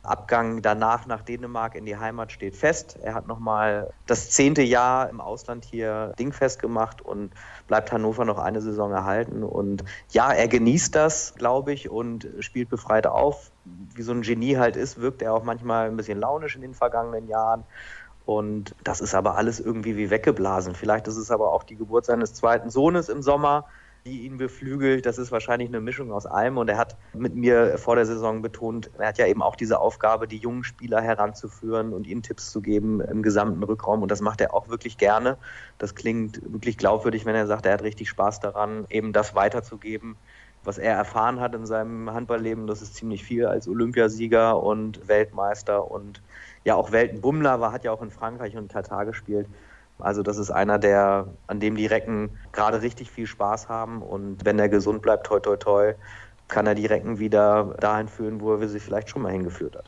[0.07, 2.97] Abgang danach nach Dänemark in die Heimat steht fest.
[3.01, 7.33] Er hat nochmal das zehnte Jahr im Ausland hier dingfest gemacht und
[7.67, 9.43] bleibt Hannover noch eine Saison erhalten.
[9.43, 13.51] Und ja, er genießt das, glaube ich, und spielt befreit auf.
[13.65, 16.73] Wie so ein Genie halt ist, wirkt er auch manchmal ein bisschen launisch in den
[16.73, 17.63] vergangenen Jahren.
[18.25, 20.75] Und das ist aber alles irgendwie wie weggeblasen.
[20.75, 23.65] Vielleicht ist es aber auch die Geburt seines zweiten Sohnes im Sommer,
[24.07, 25.05] die ihn beflügelt.
[25.05, 26.57] Das ist wahrscheinlich eine Mischung aus allem.
[26.57, 29.79] Und er hat mit mir vor der Saison betont, er hat ja eben auch diese
[29.79, 34.01] Aufgabe, die jungen Spieler heranzuführen und ihnen Tipps zu geben im gesamten Rückraum.
[34.01, 35.37] Und das macht er auch wirklich gerne.
[35.77, 40.15] Das klingt wirklich glaubwürdig, wenn er sagt, er hat richtig Spaß daran, eben das weiterzugeben,
[40.63, 42.65] was er erfahren hat in seinem Handballleben.
[42.65, 46.21] Das ist ziemlich viel als Olympiasieger und Weltmeister und
[46.63, 49.47] ja auch Weltenbummler war, hat ja auch in Frankreich und Katar gespielt.
[49.99, 54.01] Also das ist einer, der, an dem die Recken gerade richtig viel Spaß haben.
[54.01, 55.93] Und wenn er gesund bleibt, toi toi toi,
[56.47, 59.85] kann er die Recken wieder dahin führen, wo er sie vielleicht schon mal hingeführt hat.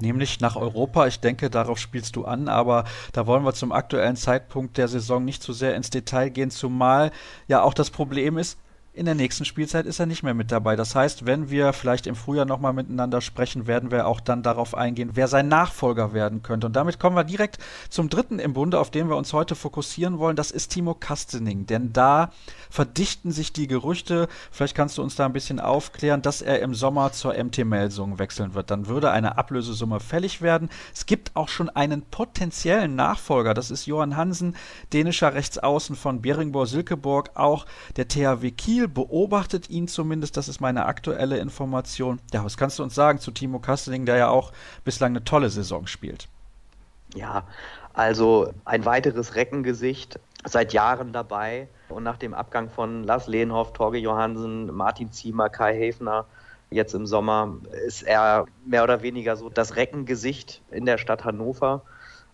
[0.00, 1.06] Nämlich nach Europa.
[1.06, 5.24] Ich denke, darauf spielst du an, aber da wollen wir zum aktuellen Zeitpunkt der Saison
[5.24, 7.12] nicht zu sehr ins Detail gehen, zumal
[7.46, 8.58] ja auch das Problem ist,
[8.94, 10.76] in der nächsten Spielzeit ist er nicht mehr mit dabei.
[10.76, 14.74] Das heißt, wenn wir vielleicht im Frühjahr nochmal miteinander sprechen, werden wir auch dann darauf
[14.74, 16.66] eingehen, wer sein Nachfolger werden könnte.
[16.66, 20.18] Und damit kommen wir direkt zum dritten im Bunde, auf den wir uns heute fokussieren
[20.18, 20.36] wollen.
[20.36, 21.64] Das ist Timo Kastening.
[21.64, 22.32] Denn da
[22.68, 26.74] verdichten sich die Gerüchte, vielleicht kannst du uns da ein bisschen aufklären, dass er im
[26.74, 28.70] Sommer zur MT Melsung wechseln wird.
[28.70, 30.68] Dann würde eine Ablösesumme fällig werden.
[30.92, 33.54] Es gibt auch schon einen potenziellen Nachfolger.
[33.54, 34.54] Das ist Johann Hansen,
[34.92, 37.64] dänischer Rechtsaußen von Beringborg-Silkeborg, auch
[37.96, 42.18] der THW Kiel Kiel beobachtet ihn zumindest, das ist meine aktuelle Information.
[42.32, 44.52] Ja, was kannst du uns sagen zu Timo Kastening, der ja auch
[44.84, 46.26] bislang eine tolle Saison spielt?
[47.14, 47.44] Ja,
[47.92, 53.98] also ein weiteres Reckengesicht, seit Jahren dabei und nach dem Abgang von Lars Lehnhoff, Torge
[53.98, 56.24] Johansen, Martin Ziemer, Kai Häfner,
[56.70, 57.54] jetzt im Sommer
[57.86, 61.82] ist er mehr oder weniger so das Reckengesicht in der Stadt Hannover.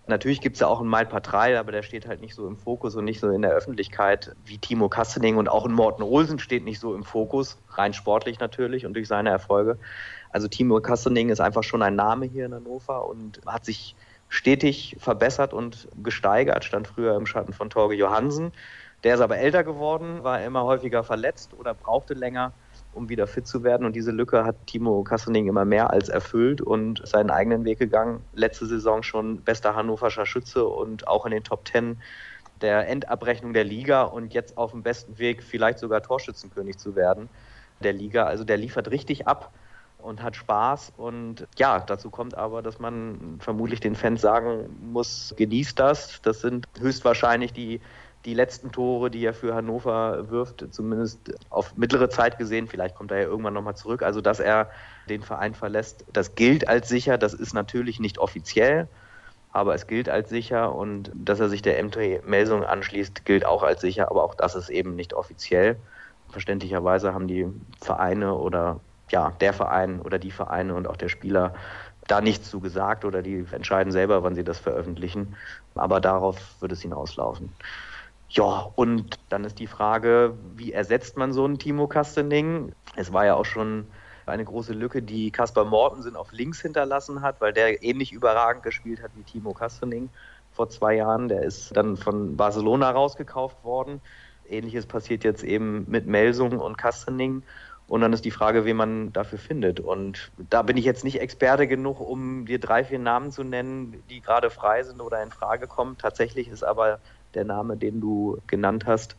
[0.08, 2.56] Natürlich gibt es ja auch einen Mal Patrei, aber der steht halt nicht so im
[2.56, 6.38] Fokus und nicht so in der Öffentlichkeit wie Timo Kastening und auch ein Morten Olsen
[6.38, 9.78] steht nicht so im Fokus, rein sportlich natürlich und durch seine Erfolge.
[10.30, 13.96] Also Timo Kastening ist einfach schon ein Name hier in Hannover und hat sich
[14.28, 18.52] stetig verbessert und gesteigert, stand früher im Schatten von Torge Johansen.
[19.04, 22.54] Der ist aber älter geworden, war immer häufiger verletzt oder brauchte länger
[22.98, 23.86] um wieder fit zu werden.
[23.86, 28.22] Und diese Lücke hat Timo Kassening immer mehr als erfüllt und seinen eigenen Weg gegangen.
[28.34, 31.98] Letzte Saison schon bester hannoverscher Schütze und auch in den Top Ten
[32.60, 37.28] der Endabrechnung der Liga und jetzt auf dem besten Weg, vielleicht sogar Torschützenkönig zu werden
[37.80, 38.24] der Liga.
[38.24, 39.52] Also der liefert richtig ab
[39.98, 40.92] und hat Spaß.
[40.96, 46.20] Und ja, dazu kommt aber, dass man vermutlich den Fans sagen muss, genießt das.
[46.22, 47.80] Das sind höchstwahrscheinlich die
[48.24, 53.10] die letzten Tore, die er für Hannover wirft, zumindest auf mittlere Zeit gesehen, vielleicht kommt
[53.10, 54.70] er ja irgendwann nochmal zurück, also dass er
[55.08, 58.88] den Verein verlässt, das gilt als sicher, das ist natürlich nicht offiziell,
[59.52, 63.62] aber es gilt als sicher und dass er sich der MT Melsung anschließt, gilt auch
[63.62, 65.76] als sicher, aber auch das ist eben nicht offiziell.
[66.30, 67.46] Verständlicherweise haben die
[67.80, 71.54] Vereine oder ja, der Verein oder die Vereine und auch der Spieler
[72.06, 75.36] da nichts zu gesagt oder die entscheiden selber, wann sie das veröffentlichen.
[75.74, 77.52] Aber darauf wird es hinauslaufen.
[78.30, 82.72] Ja, und dann ist die Frage, wie ersetzt man so einen Timo Kastening?
[82.94, 83.86] Es war ja auch schon
[84.26, 89.02] eine große Lücke, die Kaspar Mortensen auf links hinterlassen hat, weil der ähnlich überragend gespielt
[89.02, 90.10] hat wie Timo Kastening
[90.52, 91.28] vor zwei Jahren.
[91.28, 94.02] Der ist dann von Barcelona rausgekauft worden.
[94.46, 97.42] Ähnliches passiert jetzt eben mit Melsung und Kastening.
[97.86, 99.80] Und dann ist die Frage, wen man dafür findet.
[99.80, 104.02] Und da bin ich jetzt nicht Experte genug, um dir drei, vier Namen zu nennen,
[104.10, 105.96] die gerade frei sind oder in Frage kommen.
[105.96, 107.00] Tatsächlich ist aber
[107.34, 109.16] der Name, den du genannt hast.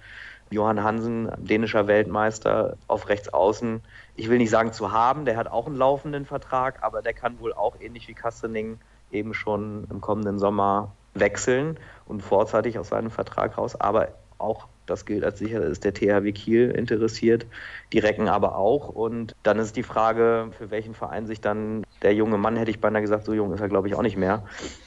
[0.51, 3.81] Johann Hansen, dänischer Weltmeister auf rechts außen.
[4.15, 7.39] Ich will nicht sagen zu haben, der hat auch einen laufenden Vertrag, aber der kann
[7.39, 8.79] wohl auch ähnlich wie Kastening
[9.11, 13.79] eben schon im kommenden Sommer wechseln und vorzeitig aus seinem Vertrag raus.
[13.79, 17.45] Aber auch das gilt als sicher, ist der THW Kiel interessiert,
[17.93, 18.89] die Recken aber auch.
[18.89, 22.81] Und dann ist die Frage, für welchen Verein sich dann der junge Mann, hätte ich
[22.81, 24.43] beinahe gesagt, so jung ist er glaube ich auch nicht mehr,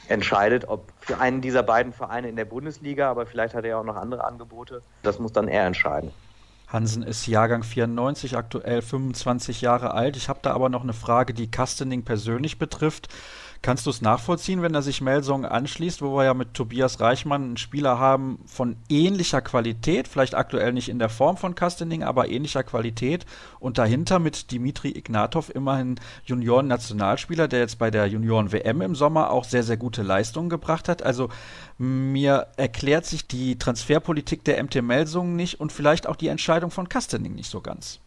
[0.09, 3.79] entscheidet, ob für einen dieser beiden Vereine in der Bundesliga, aber vielleicht hat er ja
[3.79, 4.83] auch noch andere Angebote.
[5.03, 6.11] Das muss dann er entscheiden.
[6.73, 10.17] Hansen ist Jahrgang 94, aktuell 25 Jahre alt.
[10.17, 13.09] Ich habe da aber noch eine Frage, die Kastening persönlich betrifft.
[13.63, 17.45] Kannst du es nachvollziehen, wenn er sich Melsong anschließt, wo wir ja mit Tobias Reichmann
[17.45, 22.29] einen Spieler haben von ähnlicher Qualität, vielleicht aktuell nicht in der Form von Kastening, aber
[22.29, 23.25] ähnlicher Qualität
[23.61, 25.95] und dahinter mit Dimitri Ignatov immerhin
[26.25, 31.05] Junioren-Nationalspieler, der jetzt bei der Junioren-WM im Sommer auch sehr, sehr gute Leistungen gebracht hat.
[31.05, 31.29] Also
[31.79, 36.89] mir erklärt sich die Transferpolitik der MT Melsungen nicht und vielleicht auch die Entscheidung von
[36.89, 38.01] Kastening nicht so ganz.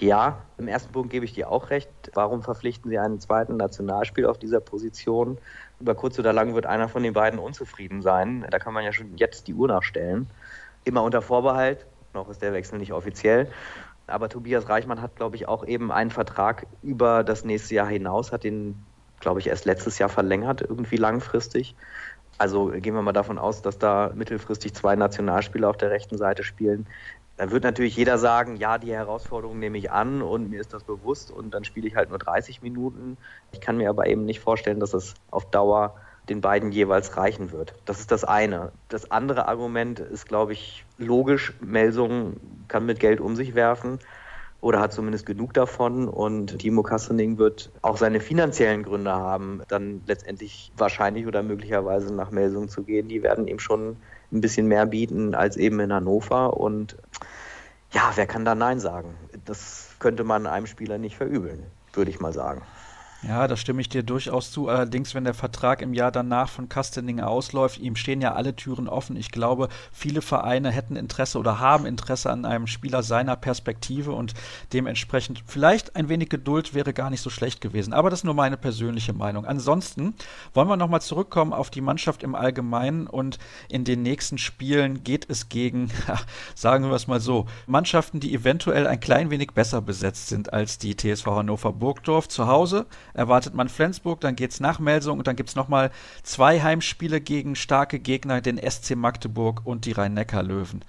[0.00, 1.90] Ja, im ersten Punkt gebe ich dir auch recht.
[2.14, 5.36] Warum verpflichten Sie einen zweiten Nationalspieler auf dieser Position?
[5.78, 8.46] Über kurz oder lang wird einer von den beiden unzufrieden sein.
[8.50, 10.26] Da kann man ja schon jetzt die Uhr nachstellen.
[10.84, 11.84] Immer unter Vorbehalt,
[12.14, 13.52] noch ist der Wechsel nicht offiziell.
[14.06, 18.32] Aber Tobias Reichmann hat, glaube ich, auch eben einen Vertrag über das nächste Jahr hinaus,
[18.32, 18.86] hat den,
[19.20, 21.76] glaube ich, erst letztes Jahr verlängert, irgendwie langfristig.
[22.38, 26.42] Also gehen wir mal davon aus, dass da mittelfristig zwei Nationalspieler auf der rechten Seite
[26.42, 26.86] spielen.
[27.40, 30.84] Dann wird natürlich jeder sagen, ja, die Herausforderung nehme ich an und mir ist das
[30.84, 33.16] bewusst und dann spiele ich halt nur 30 Minuten.
[33.52, 35.94] Ich kann mir aber eben nicht vorstellen, dass es auf Dauer
[36.28, 37.72] den beiden jeweils reichen wird.
[37.86, 38.72] Das ist das eine.
[38.90, 41.54] Das andere Argument ist, glaube ich, logisch.
[41.62, 42.36] Melsung
[42.68, 44.00] kann mit Geld um sich werfen
[44.60, 50.02] oder hat zumindest genug davon und Timo Kassening wird auch seine finanziellen Gründe haben, dann
[50.06, 53.08] letztendlich wahrscheinlich oder möglicherweise nach Melsung zu gehen.
[53.08, 53.96] Die werden ihm schon
[54.32, 56.96] ein bisschen mehr bieten als eben in Hannover und
[57.92, 59.16] ja, wer kann da Nein sagen?
[59.44, 62.62] Das könnte man einem Spieler nicht verübeln, würde ich mal sagen.
[63.22, 64.68] Ja, da stimme ich dir durchaus zu.
[64.68, 68.88] Allerdings, wenn der Vertrag im Jahr danach von Kastening ausläuft, ihm stehen ja alle Türen
[68.88, 69.14] offen.
[69.16, 74.32] Ich glaube, viele Vereine hätten Interesse oder haben Interesse an einem Spieler seiner Perspektive und
[74.72, 77.92] dementsprechend vielleicht ein wenig Geduld wäre gar nicht so schlecht gewesen.
[77.92, 79.44] Aber das ist nur meine persönliche Meinung.
[79.44, 80.14] Ansonsten
[80.54, 85.28] wollen wir nochmal zurückkommen auf die Mannschaft im Allgemeinen und in den nächsten Spielen geht
[85.28, 85.90] es gegen,
[86.54, 90.78] sagen wir es mal so, Mannschaften, die eventuell ein klein wenig besser besetzt sind als
[90.78, 95.26] die TSV Hannover Burgdorf zu Hause erwartet man Flensburg, dann geht es nach Melsung und
[95.26, 95.90] dann gibt es nochmal
[96.22, 100.84] zwei Heimspiele gegen starke Gegner, den SC Magdeburg und die Rhein-Neckar-Löwen.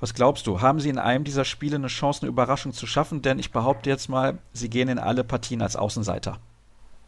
[0.00, 0.62] Was glaubst du?
[0.62, 3.20] Haben sie in einem dieser Spiele eine Chance, eine Überraschung zu schaffen?
[3.20, 6.38] Denn ich behaupte jetzt mal, sie gehen in alle Partien als Außenseiter.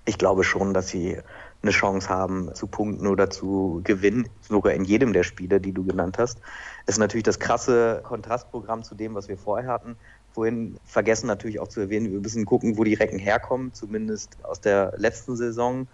[0.05, 1.19] Ich glaube schon, dass sie
[1.63, 5.85] eine Chance haben zu punkten oder zu gewinnen, sogar in jedem der Spiele, die du
[5.85, 6.41] genannt hast.
[6.87, 9.97] Ist natürlich das krasse Kontrastprogramm zu dem, was wir vorher hatten
[10.35, 14.61] vorhin vergessen natürlich auch zu erwähnen, wir müssen gucken, wo die Recken herkommen, zumindest aus
[14.61, 15.87] der letzten Saison.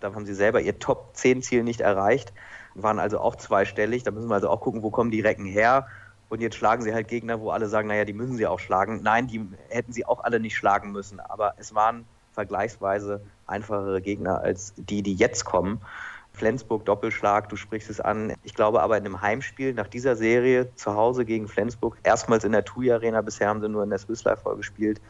[0.00, 2.32] Da haben sie selber ihr Top-10-Ziel nicht erreicht,
[2.74, 4.02] waren also auch zweistellig.
[4.02, 5.86] Da müssen wir also auch gucken, wo kommen die Recken her.
[6.28, 9.00] Und jetzt schlagen sie halt Gegner, wo alle sagen, naja, die müssen sie auch schlagen.
[9.02, 11.20] Nein, die hätten sie auch alle nicht schlagen müssen.
[11.20, 15.80] Aber es waren vergleichsweise einfachere Gegner als die, die jetzt kommen.
[16.36, 18.34] Flensburg Doppelschlag, du sprichst es an.
[18.42, 22.52] Ich glaube aber in einem Heimspiel nach dieser Serie zu Hause gegen Flensburg, erstmals in
[22.52, 25.00] der TUI Arena, bisher haben sie nur in der Swiss Life gespielt.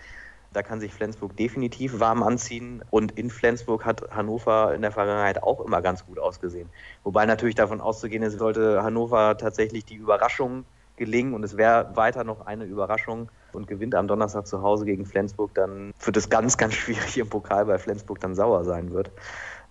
[0.53, 2.83] Da kann sich Flensburg definitiv warm anziehen.
[2.91, 6.71] Und in Flensburg hat Hannover in der Vergangenheit auch immer ganz gut ausgesehen.
[7.03, 10.65] Wobei natürlich davon auszugehen ist, sollte Hannover tatsächlich die Überraschung
[10.97, 15.07] gelingen und es wäre weiter noch eine Überraschung und gewinnt am Donnerstag zu Hause gegen
[15.07, 19.11] Flensburg, dann wird es ganz, ganz schwierig im Pokal, weil Flensburg dann sauer sein wird.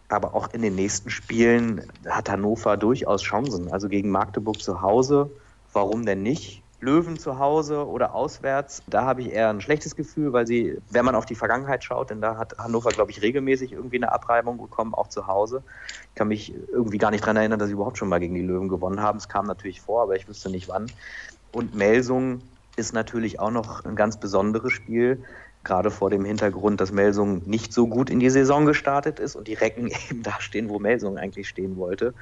[0.09, 3.71] Aber auch in den nächsten Spielen hat Hannover durchaus Chancen.
[3.71, 5.31] Also gegen Magdeburg zu Hause,
[5.73, 6.63] warum denn nicht?
[6.81, 11.05] Löwen zu Hause oder auswärts, da habe ich eher ein schlechtes Gefühl, weil sie, wenn
[11.05, 14.57] man auf die Vergangenheit schaut, denn da hat Hannover, glaube ich, regelmäßig irgendwie eine Abreibung
[14.57, 15.63] bekommen, auch zu Hause.
[16.09, 18.41] Ich kann mich irgendwie gar nicht daran erinnern, dass sie überhaupt schon mal gegen die
[18.41, 19.17] Löwen gewonnen haben.
[19.17, 20.91] Es kam natürlich vor, aber ich wüsste nicht wann.
[21.51, 22.41] Und Melsung
[22.75, 25.23] ist natürlich auch noch ein ganz besonderes Spiel
[25.65, 29.47] gerade vor dem Hintergrund, dass Melsung nicht so gut in die Saison gestartet ist und
[29.47, 32.13] die Recken eben da stehen, wo Melsung eigentlich stehen wollte.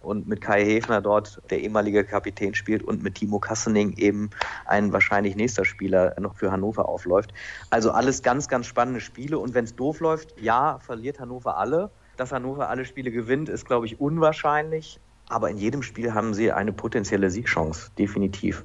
[0.00, 4.30] Und mit Kai Hefner dort, der ehemalige Kapitän spielt und mit Timo Kassening eben
[4.64, 7.34] ein wahrscheinlich nächster Spieler noch für Hannover aufläuft.
[7.70, 9.38] Also alles ganz, ganz spannende Spiele.
[9.38, 11.90] Und wenn es doof läuft, ja, verliert Hannover alle.
[12.16, 15.00] Dass Hannover alle Spiele gewinnt, ist, glaube ich, unwahrscheinlich.
[15.28, 18.64] Aber in jedem Spiel haben sie eine potenzielle Siegchance, definitiv.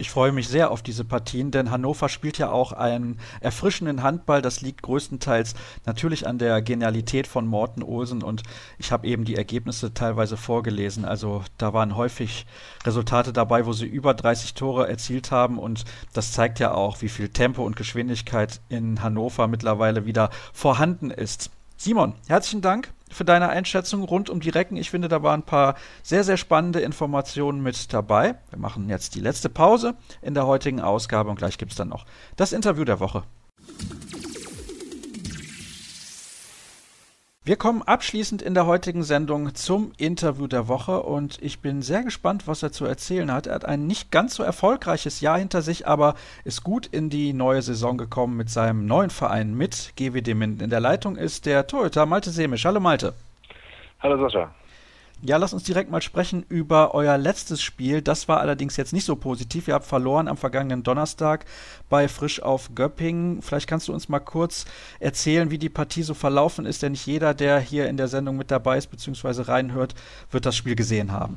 [0.00, 4.40] Ich freue mich sehr auf diese Partien, denn Hannover spielt ja auch einen erfrischenden Handball.
[4.40, 5.54] Das liegt größtenteils
[5.86, 8.44] natürlich an der Genialität von Morten Olsen und
[8.78, 11.04] ich habe eben die Ergebnisse teilweise vorgelesen.
[11.04, 12.46] Also da waren häufig
[12.86, 17.08] Resultate dabei, wo sie über 30 Tore erzielt haben und das zeigt ja auch, wie
[17.08, 21.50] viel Tempo und Geschwindigkeit in Hannover mittlerweile wieder vorhanden ist.
[21.76, 24.76] Simon, herzlichen Dank für deine Einschätzung rund um die Recken.
[24.76, 28.36] Ich finde, da waren ein paar sehr, sehr spannende Informationen mit dabei.
[28.50, 31.88] Wir machen jetzt die letzte Pause in der heutigen Ausgabe und gleich gibt es dann
[31.88, 33.24] noch das Interview der Woche.
[37.48, 42.02] Wir kommen abschließend in der heutigen Sendung zum Interview der Woche und ich bin sehr
[42.02, 43.46] gespannt, was er zu erzählen hat.
[43.46, 47.32] Er hat ein nicht ganz so erfolgreiches Jahr hinter sich, aber ist gut in die
[47.32, 50.62] neue Saison gekommen mit seinem neuen Verein mit GWD Minden.
[50.62, 52.66] In der Leitung ist der Torhüter Malte Semisch.
[52.66, 53.14] Hallo Malte.
[54.00, 54.50] Hallo Sascha.
[55.20, 58.02] Ja, lass uns direkt mal sprechen über euer letztes Spiel.
[58.02, 59.66] Das war allerdings jetzt nicht so positiv.
[59.66, 61.44] Ihr habt verloren am vergangenen Donnerstag
[61.88, 63.42] bei Frisch auf Göppingen.
[63.42, 64.64] Vielleicht kannst du uns mal kurz
[65.00, 68.36] erzählen, wie die Partie so verlaufen ist, denn nicht jeder, der hier in der Sendung
[68.36, 69.42] mit dabei ist bzw.
[69.42, 69.96] reinhört,
[70.30, 71.36] wird das Spiel gesehen haben.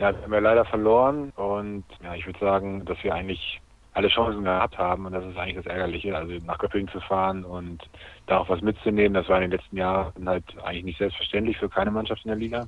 [0.00, 3.60] Ja, wir haben ja leider verloren und ja, ich würde sagen, dass wir eigentlich
[3.96, 7.44] alle Chancen gehabt haben und das ist eigentlich das Ärgerliche, also nach Göppingen zu fahren
[7.44, 7.82] und
[8.26, 11.68] da auch was mitzunehmen, das war in den letzten Jahren halt eigentlich nicht selbstverständlich für
[11.68, 12.66] keine Mannschaft in der Liga.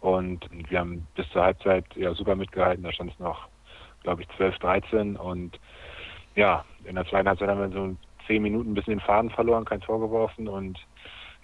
[0.00, 3.48] Und wir haben bis zur Halbzeit ja super mitgehalten, da stand es noch,
[4.04, 5.58] glaube ich, 12, 13 und
[6.36, 7.96] ja, in der zweiten Halbzeit haben wir so
[8.28, 10.46] zehn Minuten ein bisschen den Faden verloren, kein Tor geworfen.
[10.46, 10.78] Und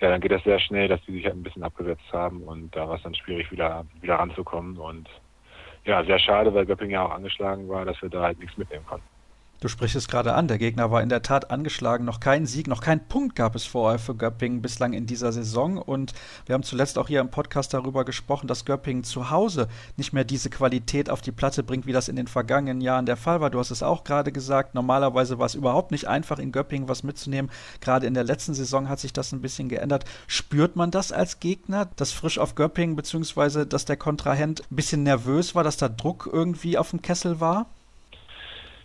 [0.00, 2.42] ja, dann geht das sehr schnell, dass die sich halt ein bisschen abgesetzt haben.
[2.42, 4.76] Und da war es dann schwierig, wieder, wieder ranzukommen.
[4.76, 5.08] Und
[5.84, 8.86] ja, sehr schade, weil Göppingen ja auch angeschlagen war, dass wir da halt nichts mitnehmen
[8.86, 9.13] konnten.
[9.64, 12.66] Du sprichst es gerade an, der Gegner war in der Tat angeschlagen, noch keinen Sieg,
[12.66, 16.12] noch keinen Punkt gab es vorher für Göppingen bislang in dieser Saison und
[16.44, 20.24] wir haben zuletzt auch hier im Podcast darüber gesprochen, dass Göppingen zu Hause nicht mehr
[20.24, 23.48] diese Qualität auf die Platte bringt, wie das in den vergangenen Jahren der Fall war.
[23.48, 27.02] Du hast es auch gerade gesagt, normalerweise war es überhaupt nicht einfach in Göppingen was
[27.02, 27.50] mitzunehmen.
[27.80, 30.04] Gerade in der letzten Saison hat sich das ein bisschen geändert.
[30.26, 35.04] Spürt man das als Gegner, dass frisch auf Göppingen beziehungsweise dass der Kontrahent ein bisschen
[35.04, 37.64] nervös war, dass da Druck irgendwie auf dem Kessel war?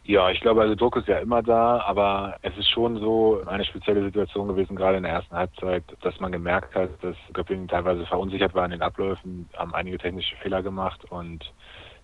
[0.09, 3.63] Ja, ich glaube, also Druck ist ja immer da, aber es ist schon so eine
[3.63, 8.07] spezielle Situation gewesen, gerade in der ersten Halbzeit, dass man gemerkt hat, dass Göppingen teilweise
[8.07, 11.53] verunsichert war in den Abläufen, haben einige technische Fehler gemacht und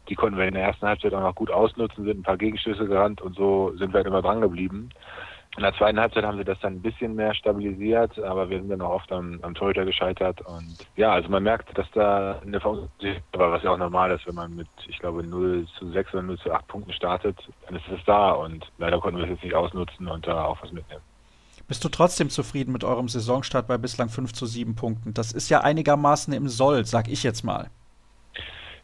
[0.08, 2.86] die konnten wir in der ersten Halbzeit auch noch gut ausnutzen, sind ein paar Gegenstöße
[2.86, 4.92] gerannt und so sind wir halt immer dran geblieben.
[5.58, 8.70] In der zweiten Halbzeit haben sie das dann ein bisschen mehr stabilisiert, aber wir sind
[8.70, 10.42] dann auch oft am, am Torhüter gescheitert.
[10.42, 14.28] Und ja, also man merkt, dass da eine Verunsicherung war, was ja auch normal ist,
[14.28, 17.76] wenn man mit, ich glaube, 0 zu 6 oder 0 zu 8 Punkten startet, dann
[17.78, 18.32] ist es da.
[18.32, 21.02] Und leider konnten wir es jetzt nicht ausnutzen und da auch was mitnehmen.
[21.70, 25.14] Bist du trotzdem zufrieden mit eurem Saisonstart bei bislang 5 zu 7 Punkten?
[25.14, 27.70] Das ist ja einigermaßen im Soll, sag ich jetzt mal.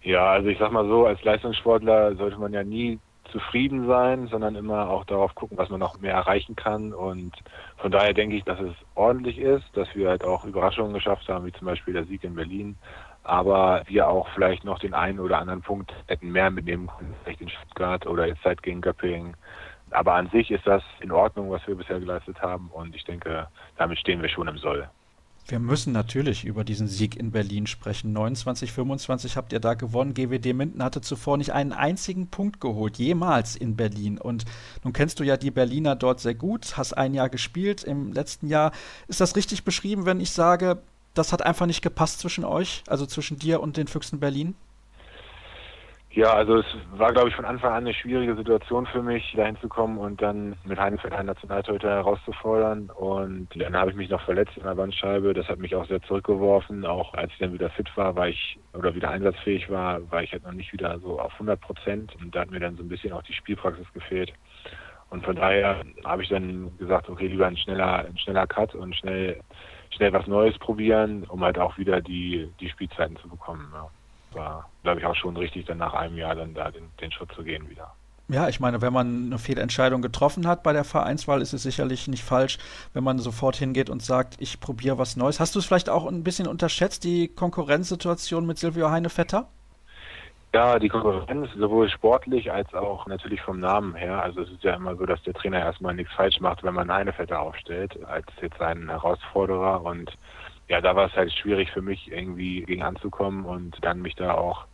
[0.03, 2.97] Ja, also ich sag mal so, als Leistungssportler sollte man ja nie
[3.31, 6.93] zufrieden sein, sondern immer auch darauf gucken, was man noch mehr erreichen kann.
[6.93, 7.33] Und
[7.77, 11.45] von daher denke ich, dass es ordentlich ist, dass wir halt auch Überraschungen geschafft haben,
[11.45, 12.75] wie zum Beispiel der Sieg in Berlin.
[13.23, 17.41] Aber wir auch vielleicht noch den einen oder anderen Punkt hätten mehr mitnehmen können, vielleicht
[17.41, 19.35] in Stuttgart oder jetzt halt gegen Göppingen.
[19.91, 22.69] Aber an sich ist das in Ordnung, was wir bisher geleistet haben.
[22.71, 24.89] Und ich denke, damit stehen wir schon im Soll.
[25.51, 28.13] Wir müssen natürlich über diesen Sieg in Berlin sprechen.
[28.13, 30.13] 29, 25 habt ihr da gewonnen.
[30.13, 34.17] GWD Minden hatte zuvor nicht einen einzigen Punkt geholt, jemals in Berlin.
[34.17, 34.45] Und
[34.85, 38.47] nun kennst du ja die Berliner dort sehr gut, hast ein Jahr gespielt im letzten
[38.47, 38.71] Jahr.
[39.09, 40.81] Ist das richtig beschrieben, wenn ich sage,
[41.15, 44.55] das hat einfach nicht gepasst zwischen euch, also zwischen dir und den Füchsen Berlin?
[46.13, 49.55] Ja, also es war, glaube ich, von Anfang an eine schwierige Situation für mich, dahin
[49.61, 52.89] zu kommen und dann mit Heinefeld einen Nationaltorhüter herauszufordern.
[52.89, 55.33] Und dann habe ich mich noch verletzt in der Bandscheibe.
[55.33, 56.85] Das hat mich auch sehr zurückgeworfen.
[56.85, 60.33] Auch als ich dann wieder fit war, war ich oder wieder einsatzfähig war, war ich
[60.33, 62.13] halt noch nicht wieder so auf 100 Prozent.
[62.19, 64.33] Und da hat mir dann so ein bisschen auch die Spielpraxis gefehlt.
[65.11, 68.97] Und von daher habe ich dann gesagt, okay, lieber ein schneller, ein schneller Cut und
[68.97, 69.39] schnell,
[69.91, 73.71] schnell was Neues probieren, um halt auch wieder die, die Spielzeiten zu bekommen.
[73.73, 73.89] Ja
[74.35, 77.31] war, glaube ich, auch schon richtig, dann nach einem Jahr dann da den, den Schritt
[77.33, 77.93] zu gehen wieder.
[78.27, 82.07] Ja, ich meine, wenn man eine Fehlentscheidung getroffen hat bei der Vereinswahl, ist es sicherlich
[82.07, 82.59] nicht falsch,
[82.93, 85.41] wenn man sofort hingeht und sagt, ich probiere was Neues.
[85.41, 89.49] Hast du es vielleicht auch ein bisschen unterschätzt, die Konkurrenzsituation mit Silvio Heinevetter?
[90.53, 94.21] Ja, die Konkurrenz sowohl sportlich als auch natürlich vom Namen her.
[94.21, 96.91] Also es ist ja immer so, dass der Trainer erstmal nichts falsch macht, wenn man
[96.91, 99.81] Heinevetter aufstellt, als jetzt einen Herausforderer.
[99.81, 100.11] Und
[100.71, 104.35] ja, da war es halt schwierig für mich, irgendwie gegen anzukommen und dann mich da
[104.35, 104.65] auch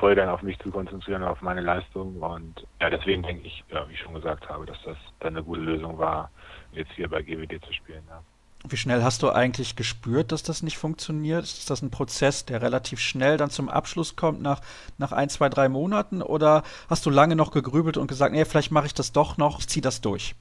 [0.00, 2.16] voll dann auf mich zu konzentrieren, auf meine Leistung.
[2.22, 5.44] Und ja, deswegen denke ich, ja, wie ich schon gesagt habe, dass das dann eine
[5.44, 6.30] gute Lösung war,
[6.72, 8.02] jetzt hier bei GWD zu spielen.
[8.08, 8.22] Ja.
[8.66, 11.44] Wie schnell hast du eigentlich gespürt, dass das nicht funktioniert?
[11.44, 14.62] Ist das ein Prozess, der relativ schnell dann zum Abschluss kommt, nach,
[14.96, 16.22] nach ein, zwei, drei Monaten?
[16.22, 19.58] Oder hast du lange noch gegrübelt und gesagt, nee, vielleicht mache ich das doch noch,
[19.58, 20.34] ich ziehe das durch?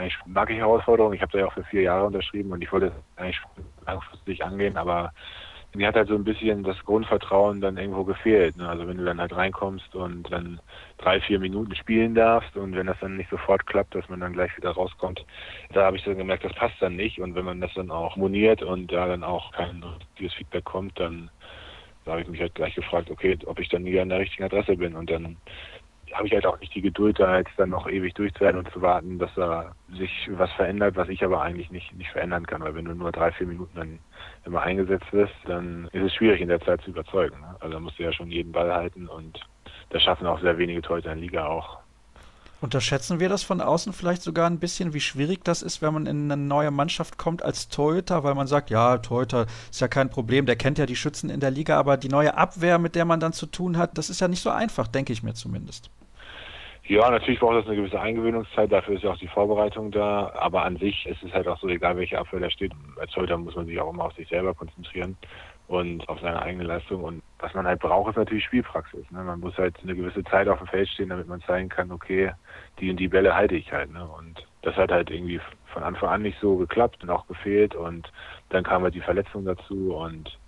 [0.00, 1.14] Ich mag ich Herausforderungen.
[1.14, 3.40] Ich habe da ja auch für vier Jahre unterschrieben und ich wollte eigentlich
[3.86, 5.12] langfristig angehen, aber
[5.74, 8.56] mir hat halt so ein bisschen das Grundvertrauen dann irgendwo gefehlt.
[8.56, 8.68] Ne?
[8.68, 10.60] Also wenn du dann halt reinkommst und dann
[10.98, 14.34] drei, vier Minuten spielen darfst und wenn das dann nicht sofort klappt, dass man dann
[14.34, 15.24] gleich wieder rauskommt,
[15.72, 17.20] da habe ich dann gemerkt, das passt dann nicht.
[17.20, 20.98] Und wenn man das dann auch moniert und da dann auch kein richtiges Feedback kommt,
[21.00, 21.30] dann
[22.04, 24.44] da habe ich mich halt gleich gefragt, okay, ob ich dann wieder an der richtigen
[24.44, 24.96] Adresse bin.
[24.96, 25.36] Und dann
[26.12, 28.82] habe ich halt auch nicht die Geduld, da jetzt dann noch ewig durchzuhalten und zu
[28.82, 32.62] warten, dass da sich was verändert, was ich aber eigentlich nicht, nicht verändern kann.
[32.62, 33.98] Weil wenn du nur drei, vier Minuten dann
[34.44, 37.40] immer eingesetzt wirst, dann ist es schwierig in der Zeit zu überzeugen.
[37.40, 37.56] Ne?
[37.60, 39.40] Also da musst du ja schon jeden Ball halten und
[39.90, 41.78] das schaffen auch sehr wenige Torhüter in der Liga auch.
[42.62, 46.06] Unterschätzen wir das von außen vielleicht sogar ein bisschen, wie schwierig das ist, wenn man
[46.06, 50.10] in eine neue Mannschaft kommt als Torhüter, weil man sagt, ja, Torhüter ist ja kein
[50.10, 53.04] Problem, der kennt ja die Schützen in der Liga, aber die neue Abwehr, mit der
[53.04, 55.90] man dann zu tun hat, das ist ja nicht so einfach, denke ich mir zumindest.
[56.92, 60.62] Ja, natürlich braucht das eine gewisse Eingewöhnungszeit, dafür ist ja auch die Vorbereitung da, aber
[60.62, 63.56] an sich ist es halt auch so, egal welche Abwehr da steht, als Torhüter muss
[63.56, 65.16] man sich auch immer auf sich selber konzentrieren
[65.68, 67.02] und auf seine eigene Leistung.
[67.02, 69.10] Und was man halt braucht, ist natürlich Spielpraxis.
[69.10, 69.24] Ne?
[69.24, 72.32] Man muss halt eine gewisse Zeit auf dem Feld stehen, damit man zeigen kann, okay,
[72.78, 73.90] die und die Bälle halte ich halt.
[73.90, 74.06] Ne?
[74.06, 75.40] Und das hat halt irgendwie
[75.72, 77.74] von Anfang an nicht so geklappt und auch gefehlt.
[77.74, 78.12] Und
[78.50, 80.38] dann kam halt die Verletzung dazu und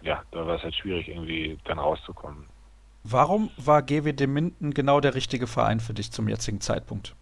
[0.00, 2.46] ja, da war es halt schwierig, irgendwie dann rauszukommen.
[3.04, 7.16] Warum war GWD Minden genau der richtige Verein für dich zum jetzigen Zeitpunkt?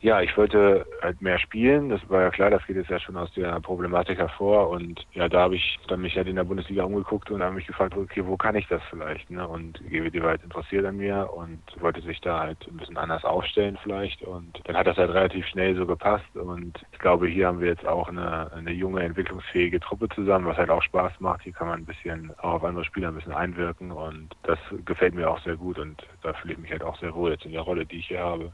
[0.00, 1.88] Ja, ich wollte halt mehr spielen.
[1.88, 4.68] Das war ja klar, das geht jetzt ja schon aus der Problematik hervor.
[4.68, 7.66] Und ja, da habe ich dann mich halt in der Bundesliga umgeguckt und habe mich
[7.66, 9.30] gefragt, okay, wo kann ich das vielleicht?
[9.30, 9.46] Ne?
[9.48, 13.24] Und GWD war halt interessiert an mir und wollte sich da halt ein bisschen anders
[13.24, 14.22] aufstellen vielleicht.
[14.22, 16.36] Und dann hat das halt relativ schnell so gepasst.
[16.36, 20.58] Und ich glaube, hier haben wir jetzt auch eine, eine junge, entwicklungsfähige Truppe zusammen, was
[20.58, 21.42] halt auch Spaß macht.
[21.42, 23.92] Hier kann man ein bisschen auch auf andere Spieler ein bisschen einwirken.
[23.92, 25.78] Und das gefällt mir auch sehr gut.
[25.78, 28.08] Und da fühle ich mich halt auch sehr wohl jetzt in der Rolle, die ich
[28.08, 28.52] hier habe.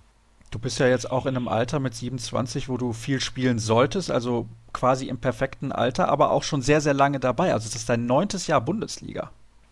[0.53, 4.11] Du bist ja jetzt auch in einem Alter mit 27, wo du viel spielen solltest,
[4.11, 7.55] also quasi im perfekten Alter, aber auch schon sehr, sehr lange dabei.
[7.55, 9.30] Also das ist dein neuntes Jahr Bundesliga.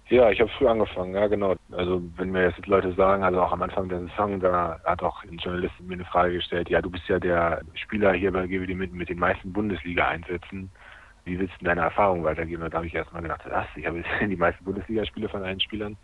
[0.09, 1.55] Ja, ich habe früh angefangen, ja genau.
[1.70, 5.22] Also wenn mir jetzt Leute sagen, also auch am Anfang der Saison, da hat auch
[5.22, 8.74] ein Journalist mir eine Frage gestellt, ja, du bist ja der Spieler hier bei GWD
[8.74, 10.70] mit, mit den meisten Bundesliga-Einsätzen
[11.25, 12.62] wie willst du deine Erfahrung weitergeben?
[12.62, 15.97] Und da habe ich erstmal gedacht, was, ich habe die meisten Bundesligaspiele von allen Spielern.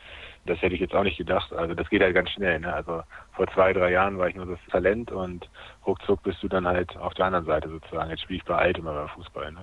[0.47, 1.53] Das hätte ich jetzt auch nicht gedacht.
[1.53, 2.61] Also das geht halt ganz schnell.
[2.61, 2.73] Ne?
[2.73, 3.03] Also
[3.33, 5.49] vor zwei, drei Jahren war ich nur das Talent und
[5.87, 8.11] ruckzuck bist du dann halt auf der anderen Seite sozusagen.
[8.11, 9.53] Jetzt spiele ich bei alt immer beim Fußball.
[9.53, 9.61] Ne?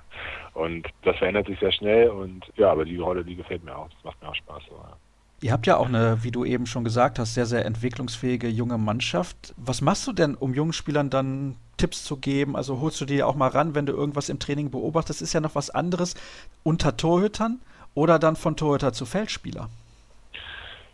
[0.54, 3.90] Und das verändert sich sehr schnell und ja, aber die Rolle, die gefällt mir auch.
[3.90, 4.62] Das macht mir auch Spaß.
[4.70, 4.96] So, ja.
[5.46, 8.78] Ihr habt ja auch eine, wie du eben schon gesagt hast, sehr, sehr entwicklungsfähige junge
[8.78, 9.54] Mannschaft.
[9.56, 12.56] Was machst du denn, um jungen Spielern dann Tipps zu geben?
[12.56, 15.20] Also holst du die auch mal ran, wenn du irgendwas im Training beobachtest?
[15.20, 16.16] Das ist ja noch was anderes
[16.64, 17.60] unter Torhütern
[17.94, 19.70] oder dann von Torhüter zu Feldspieler.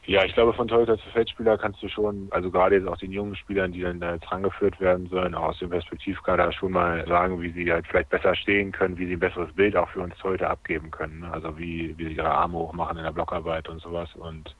[0.04, 3.12] Ja, ich glaube, von Torhüter zu Feldspieler kannst du schon, also gerade jetzt auch den
[3.12, 7.06] jungen Spielern, die dann da jetzt rangeführt werden sollen, auch aus dem Perspektivkader schon mal
[7.06, 10.00] sagen, wie sie halt vielleicht besser stehen können, wie sie ein besseres Bild auch für
[10.00, 11.20] uns Torhüter abgeben können.
[11.20, 11.32] Ne?
[11.32, 14.12] Also wie, wie sie ihre Arme hochmachen in der Blockarbeit und sowas.
[14.16, 14.56] Und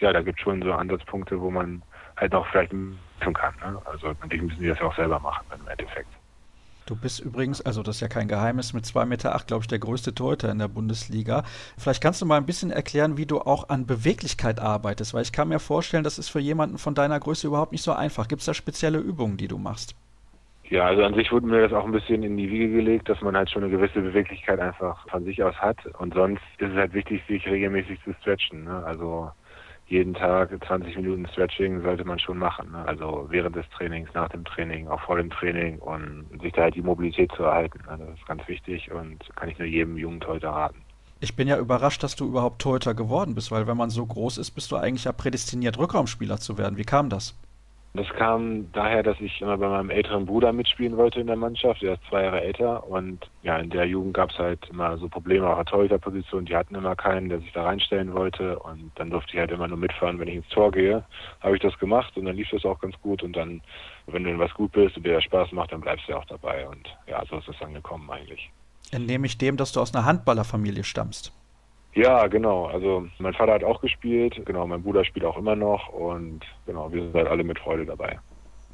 [0.00, 1.82] ja, da gibt es schon so Ansatzpunkte, wo man
[2.16, 3.54] halt noch vielleicht helfen kann.
[3.64, 3.80] Ne?
[3.84, 6.08] Also natürlich müssen sie das ja auch selber machen im Endeffekt.
[6.86, 9.78] Du bist übrigens, also das ist ja kein Geheimnis, mit 2,8 Meter, glaube ich, der
[9.78, 11.42] größte Torhüter in der Bundesliga.
[11.78, 15.32] Vielleicht kannst du mal ein bisschen erklären, wie du auch an Beweglichkeit arbeitest, weil ich
[15.32, 18.28] kann mir vorstellen, das ist für jemanden von deiner Größe überhaupt nicht so einfach.
[18.28, 19.94] Gibt es da spezielle Übungen, die du machst?
[20.68, 23.20] Ja, also an sich wurde mir das auch ein bisschen in die Wiege gelegt, dass
[23.20, 25.78] man halt schon eine gewisse Beweglichkeit einfach von sich aus hat.
[25.98, 28.64] Und sonst ist es halt wichtig, sich regelmäßig zu stretchen.
[28.64, 28.82] Ne?
[28.84, 29.30] Also
[29.86, 32.72] jeden Tag 20 Minuten Stretching sollte man schon machen.
[32.72, 32.84] Ne?
[32.86, 36.74] Also während des Trainings, nach dem Training, auch vor dem Training und sich da halt
[36.74, 37.80] die Mobilität zu erhalten.
[37.86, 37.98] Ne?
[37.98, 40.80] Das ist ganz wichtig und kann ich nur jedem jungen Torhüter raten.
[41.20, 44.38] Ich bin ja überrascht, dass du überhaupt Torhüter geworden bist, weil wenn man so groß
[44.38, 46.76] ist, bist du eigentlich ja prädestiniert, Rückraumspieler zu werden.
[46.76, 47.34] Wie kam das?
[47.96, 51.80] Das kam daher, dass ich immer bei meinem älteren Bruder mitspielen wollte in der Mannschaft.
[51.80, 55.08] Der ist zwei Jahre älter und ja, in der Jugend gab es halt immer so
[55.08, 56.44] Probleme auf der Torhüterposition.
[56.44, 59.68] Die hatten immer keinen, der sich da reinstellen wollte und dann durfte ich halt immer
[59.68, 61.04] nur mitfahren, wenn ich ins Tor gehe.
[61.40, 63.60] Habe ich das gemacht und dann lief das auch ganz gut und dann,
[64.08, 66.24] wenn du in was gut bist und dir das Spaß macht, dann bleibst du auch
[66.24, 68.50] dabei und ja, so ist es dann gekommen eigentlich.
[68.90, 71.32] Entnehme ich dem, dass du aus einer Handballerfamilie stammst?
[71.94, 72.66] Ja, genau.
[72.66, 76.92] Also mein Vater hat auch gespielt, genau, mein Bruder spielt auch immer noch und genau,
[76.92, 78.18] wir sind halt alle mit Freude dabei.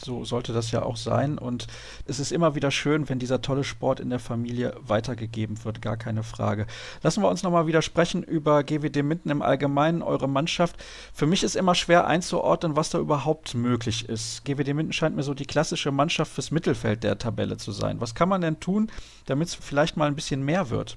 [0.03, 1.37] So sollte das ja auch sein.
[1.37, 1.67] Und
[2.07, 5.99] es ist immer wieder schön, wenn dieser tolle Sport in der Familie weitergegeben wird, gar
[5.99, 6.67] keine Frage.
[7.03, 10.83] Lassen wir uns nochmal wieder sprechen über GWD Minden im Allgemeinen, eure Mannschaft.
[11.13, 14.45] Für mich ist immer schwer einzuordnen, was da überhaupt möglich ist.
[14.47, 18.01] GWD Minden scheint mir so die klassische Mannschaft fürs Mittelfeld der Tabelle zu sein.
[18.01, 18.91] Was kann man denn tun,
[19.27, 20.97] damit es vielleicht mal ein bisschen mehr wird?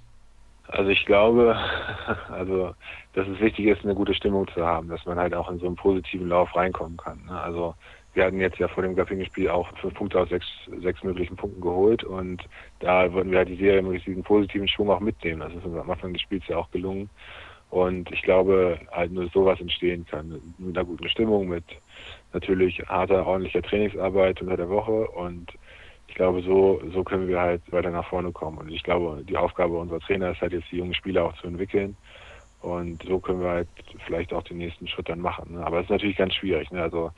[0.73, 1.55] Also ich glaube,
[2.29, 2.73] also
[3.13, 5.67] dass es wichtig ist, eine gute Stimmung zu haben, dass man halt auch in so
[5.67, 7.23] einen positiven Lauf reinkommen kann.
[7.27, 7.39] Ne?
[7.39, 7.75] Also
[8.13, 10.45] wir hatten jetzt ja vor dem Göppingen-Spiel auch fünf Punkte aus sechs,
[10.81, 12.43] sechs möglichen Punkten geholt und
[12.79, 15.41] da wollten wir halt die Serie mit diesem positiven Schwung auch mitnehmen.
[15.41, 17.09] Das ist uns am Anfang des Spiels ja auch gelungen.
[17.69, 20.39] Und ich glaube, halt nur sowas entstehen kann.
[20.59, 21.63] Mit einer guten Stimmung, mit
[22.33, 25.51] natürlich harter, ordentlicher Trainingsarbeit unter der Woche und
[26.13, 28.59] ich glaube, so, so können wir halt weiter nach vorne kommen.
[28.59, 31.47] Und ich glaube, die Aufgabe unserer Trainer ist halt jetzt, die jungen Spieler auch zu
[31.47, 31.97] entwickeln
[32.61, 33.67] Und so können wir halt
[34.05, 35.53] vielleicht auch den nächsten Schritt dann machen.
[35.55, 35.65] Ne?
[35.65, 36.69] Aber es ist natürlich ganz schwierig.
[36.69, 36.83] Ne?
[36.83, 37.09] Also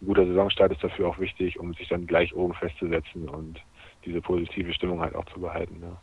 [0.00, 3.60] ein guter Saisonstart ist dafür auch wichtig, um sich dann gleich oben festzusetzen und
[4.04, 5.80] diese positive Stimmung halt auch zu behalten.
[5.80, 5.96] Ne?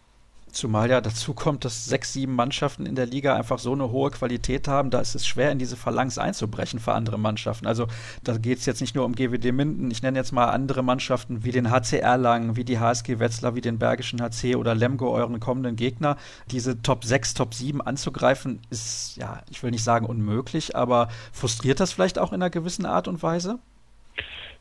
[0.52, 4.12] Zumal ja dazu kommt, dass sechs, sieben Mannschaften in der Liga einfach so eine hohe
[4.12, 7.68] Qualität haben, da ist es schwer, in diese Phalanx einzubrechen für andere Mannschaften.
[7.68, 7.88] Also
[8.24, 11.46] da geht es jetzt nicht nur um GWD Minden, ich nenne jetzt mal andere Mannschaften
[11.46, 15.40] wie den HC Erlangen, wie die HSG Wetzlar, wie den Bergischen HC oder Lemgo, euren
[15.40, 16.18] kommenden Gegner.
[16.52, 21.80] Diese Top 6, Top 7 anzugreifen, ist, ja, ich will nicht sagen unmöglich, aber frustriert
[21.80, 23.60] das vielleicht auch in einer gewissen Art und Weise?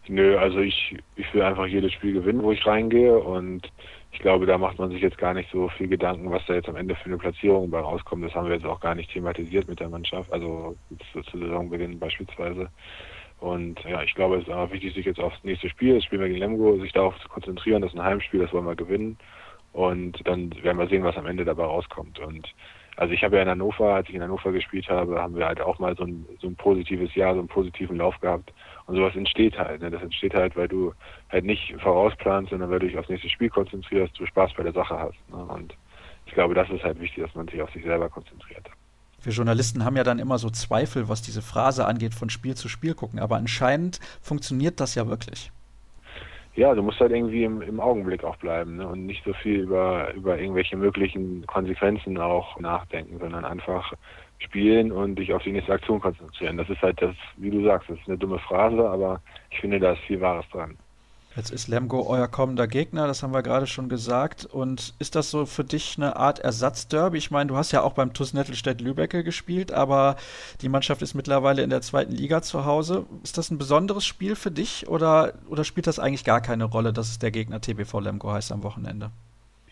[0.09, 3.71] Nö, also ich, ich will einfach jedes Spiel gewinnen, wo ich reingehe und
[4.21, 6.69] ich glaube, da macht man sich jetzt gar nicht so viel Gedanken, was da jetzt
[6.69, 8.23] am Ende für eine Platzierung bei rauskommt.
[8.23, 10.77] Das haben wir jetzt auch gar nicht thematisiert mit der Mannschaft, also
[11.11, 12.69] zu, Saisonbeginn beispielsweise.
[13.39, 16.19] Und ja, ich glaube, es ist einfach wichtig, sich jetzt aufs nächste Spiel, das Spiel
[16.19, 17.81] gegen Lemgo, sich darauf zu konzentrieren.
[17.81, 19.17] Das ist ein Heimspiel, das wollen wir gewinnen.
[19.73, 22.19] Und dann werden wir sehen, was am Ende dabei rauskommt.
[22.19, 22.47] Und
[22.97, 25.61] also ich habe ja in Hannover, als ich in Hannover gespielt habe, haben wir halt
[25.61, 28.53] auch mal so ein, so ein positives Jahr, so einen positiven Lauf gehabt.
[28.87, 29.81] Und sowas entsteht halt.
[29.81, 29.91] Ne?
[29.91, 30.93] Das entsteht halt, weil du
[31.31, 34.73] halt nicht vorausplanst, sondern weil du dich aufs nächste Spiel konzentrierst, du Spaß bei der
[34.73, 35.31] Sache hast.
[35.31, 35.45] Ne?
[35.45, 35.75] Und
[36.27, 38.69] ich glaube, das ist halt wichtig, dass man sich auf sich selber konzentriert.
[39.23, 42.69] Wir Journalisten haben ja dann immer so Zweifel, was diese Phrase angeht, von Spiel zu
[42.69, 43.19] Spiel gucken.
[43.19, 45.53] Aber anscheinend funktioniert das ja wirklich.
[46.57, 48.89] Ja, du musst halt irgendwie im, im Augenblick auch bleiben ne?
[48.89, 53.93] und nicht so viel über, über irgendwelche möglichen Konsequenzen auch nachdenken, sondern einfach
[54.39, 56.57] spielen und dich auf die nächste Aktion konzentrieren.
[56.57, 59.21] Das ist halt das, wie du sagst, das ist eine dumme Phrase, aber
[59.51, 60.77] ich finde, da ist viel Wahres dran.
[61.37, 64.47] Jetzt ist Lemgo euer kommender Gegner, das haben wir gerade schon gesagt.
[64.47, 67.19] Und ist das so für dich eine Art Ersatzderby?
[67.19, 70.17] Ich meine, du hast ja auch beim TuS Nettelstedt-Lübecke gespielt, aber
[70.61, 73.07] die Mannschaft ist mittlerweile in der zweiten Liga zu Hause.
[73.23, 76.93] Ist das ein besonderes Spiel für dich oder, oder spielt das eigentlich gar keine Rolle,
[76.93, 79.13] dass es der Gegner TBV Lemgo heißt am Wochenende?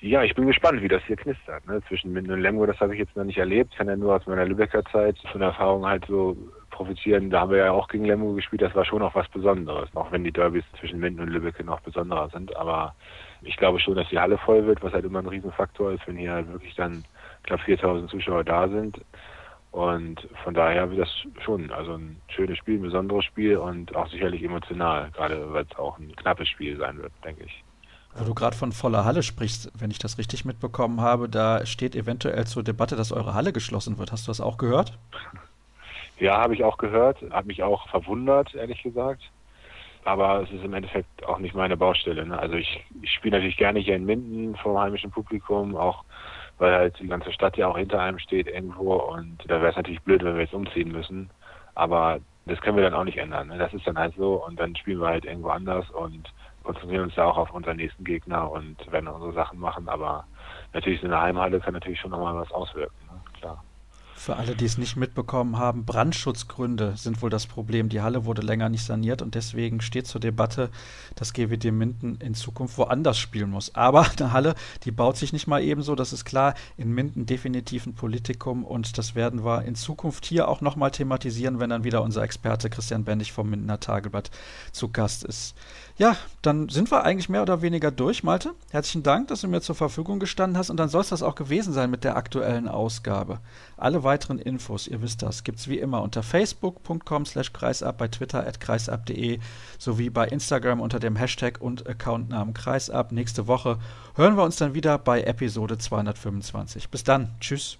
[0.00, 1.66] Ja, ich bin gespannt, wie das hier knistert.
[1.66, 1.82] Ne?
[1.88, 3.72] Zwischen Minden und Lemgo, das habe ich jetzt noch nicht erlebt.
[3.72, 6.36] Ich kann ja nur aus meiner Lübecker Zeit von Erfahrung halt so
[6.78, 7.28] profitieren.
[7.28, 8.62] Da haben wir ja auch gegen Lemgo gespielt.
[8.62, 11.80] Das war schon auch was Besonderes, auch wenn die Derbys zwischen Minden und Lübeck noch
[11.80, 12.56] besonderer sind.
[12.56, 12.94] Aber
[13.42, 16.16] ich glaube schon, dass die Halle voll wird, was halt immer ein Riesenfaktor ist, wenn
[16.16, 17.04] hier halt wirklich dann
[17.42, 19.00] knapp 4000 Zuschauer da sind.
[19.72, 21.10] Und von daher wird das
[21.44, 25.78] schon also ein schönes Spiel, ein besonderes Spiel und auch sicherlich emotional, gerade weil es
[25.78, 27.64] auch ein knappes Spiel sein wird, denke ich.
[28.14, 31.94] Wo du gerade von voller Halle sprichst, wenn ich das richtig mitbekommen habe, da steht
[31.94, 34.12] eventuell zur Debatte, dass eure Halle geschlossen wird.
[34.12, 34.98] Hast du das auch gehört?
[36.18, 37.18] Ja, habe ich auch gehört.
[37.30, 39.22] Hat mich auch verwundert, ehrlich gesagt.
[40.04, 42.24] Aber es ist im Endeffekt auch nicht meine Baustelle.
[42.26, 42.38] Ne?
[42.38, 46.04] Also ich, ich spiele natürlich gerne hier in Minden vom heimischen Publikum, auch
[46.58, 48.94] weil halt die ganze Stadt ja auch hinter einem steht irgendwo.
[48.94, 51.30] Und da wäre es natürlich blöd, wenn wir jetzt umziehen müssen.
[51.74, 53.48] Aber das können wir dann auch nicht ändern.
[53.48, 53.58] Ne?
[53.58, 56.32] Das ist dann halt so und dann spielen wir halt irgendwo anders und
[56.64, 60.24] konzentrieren uns ja auch auf unseren nächsten Gegner und werden unsere Sachen machen, aber
[60.74, 63.07] natürlich so eine Heimhalle kann natürlich schon nochmal was auswirken.
[64.18, 67.88] Für alle, die es nicht mitbekommen haben, Brandschutzgründe sind wohl das Problem.
[67.88, 70.70] Die Halle wurde länger nicht saniert und deswegen steht zur Debatte,
[71.14, 73.76] dass GWD Minden in Zukunft woanders spielen muss.
[73.76, 76.54] Aber eine Halle, die baut sich nicht mal ebenso, das ist klar.
[76.76, 81.60] In Minden definitiv ein Politikum und das werden wir in Zukunft hier auch nochmal thematisieren,
[81.60, 84.32] wenn dann wieder unser Experte Christian Bendig vom Mindener Tageblatt
[84.72, 85.54] zu Gast ist.
[85.98, 88.54] Ja, dann sind wir eigentlich mehr oder weniger durch, Malte.
[88.70, 91.34] Herzlichen Dank, dass du mir zur Verfügung gestanden hast und dann soll es das auch
[91.34, 93.40] gewesen sein mit der aktuellen Ausgabe.
[93.76, 98.06] Alle weiteren Infos, ihr wisst das, gibt es wie immer unter facebook.com slash kreisab, bei
[98.06, 99.40] twitter at kreisab.de
[99.76, 103.10] sowie bei Instagram unter dem Hashtag und Accountnamen kreisab.
[103.10, 103.78] Nächste Woche
[104.14, 106.90] hören wir uns dann wieder bei Episode 225.
[106.90, 107.76] Bis dann, tschüss.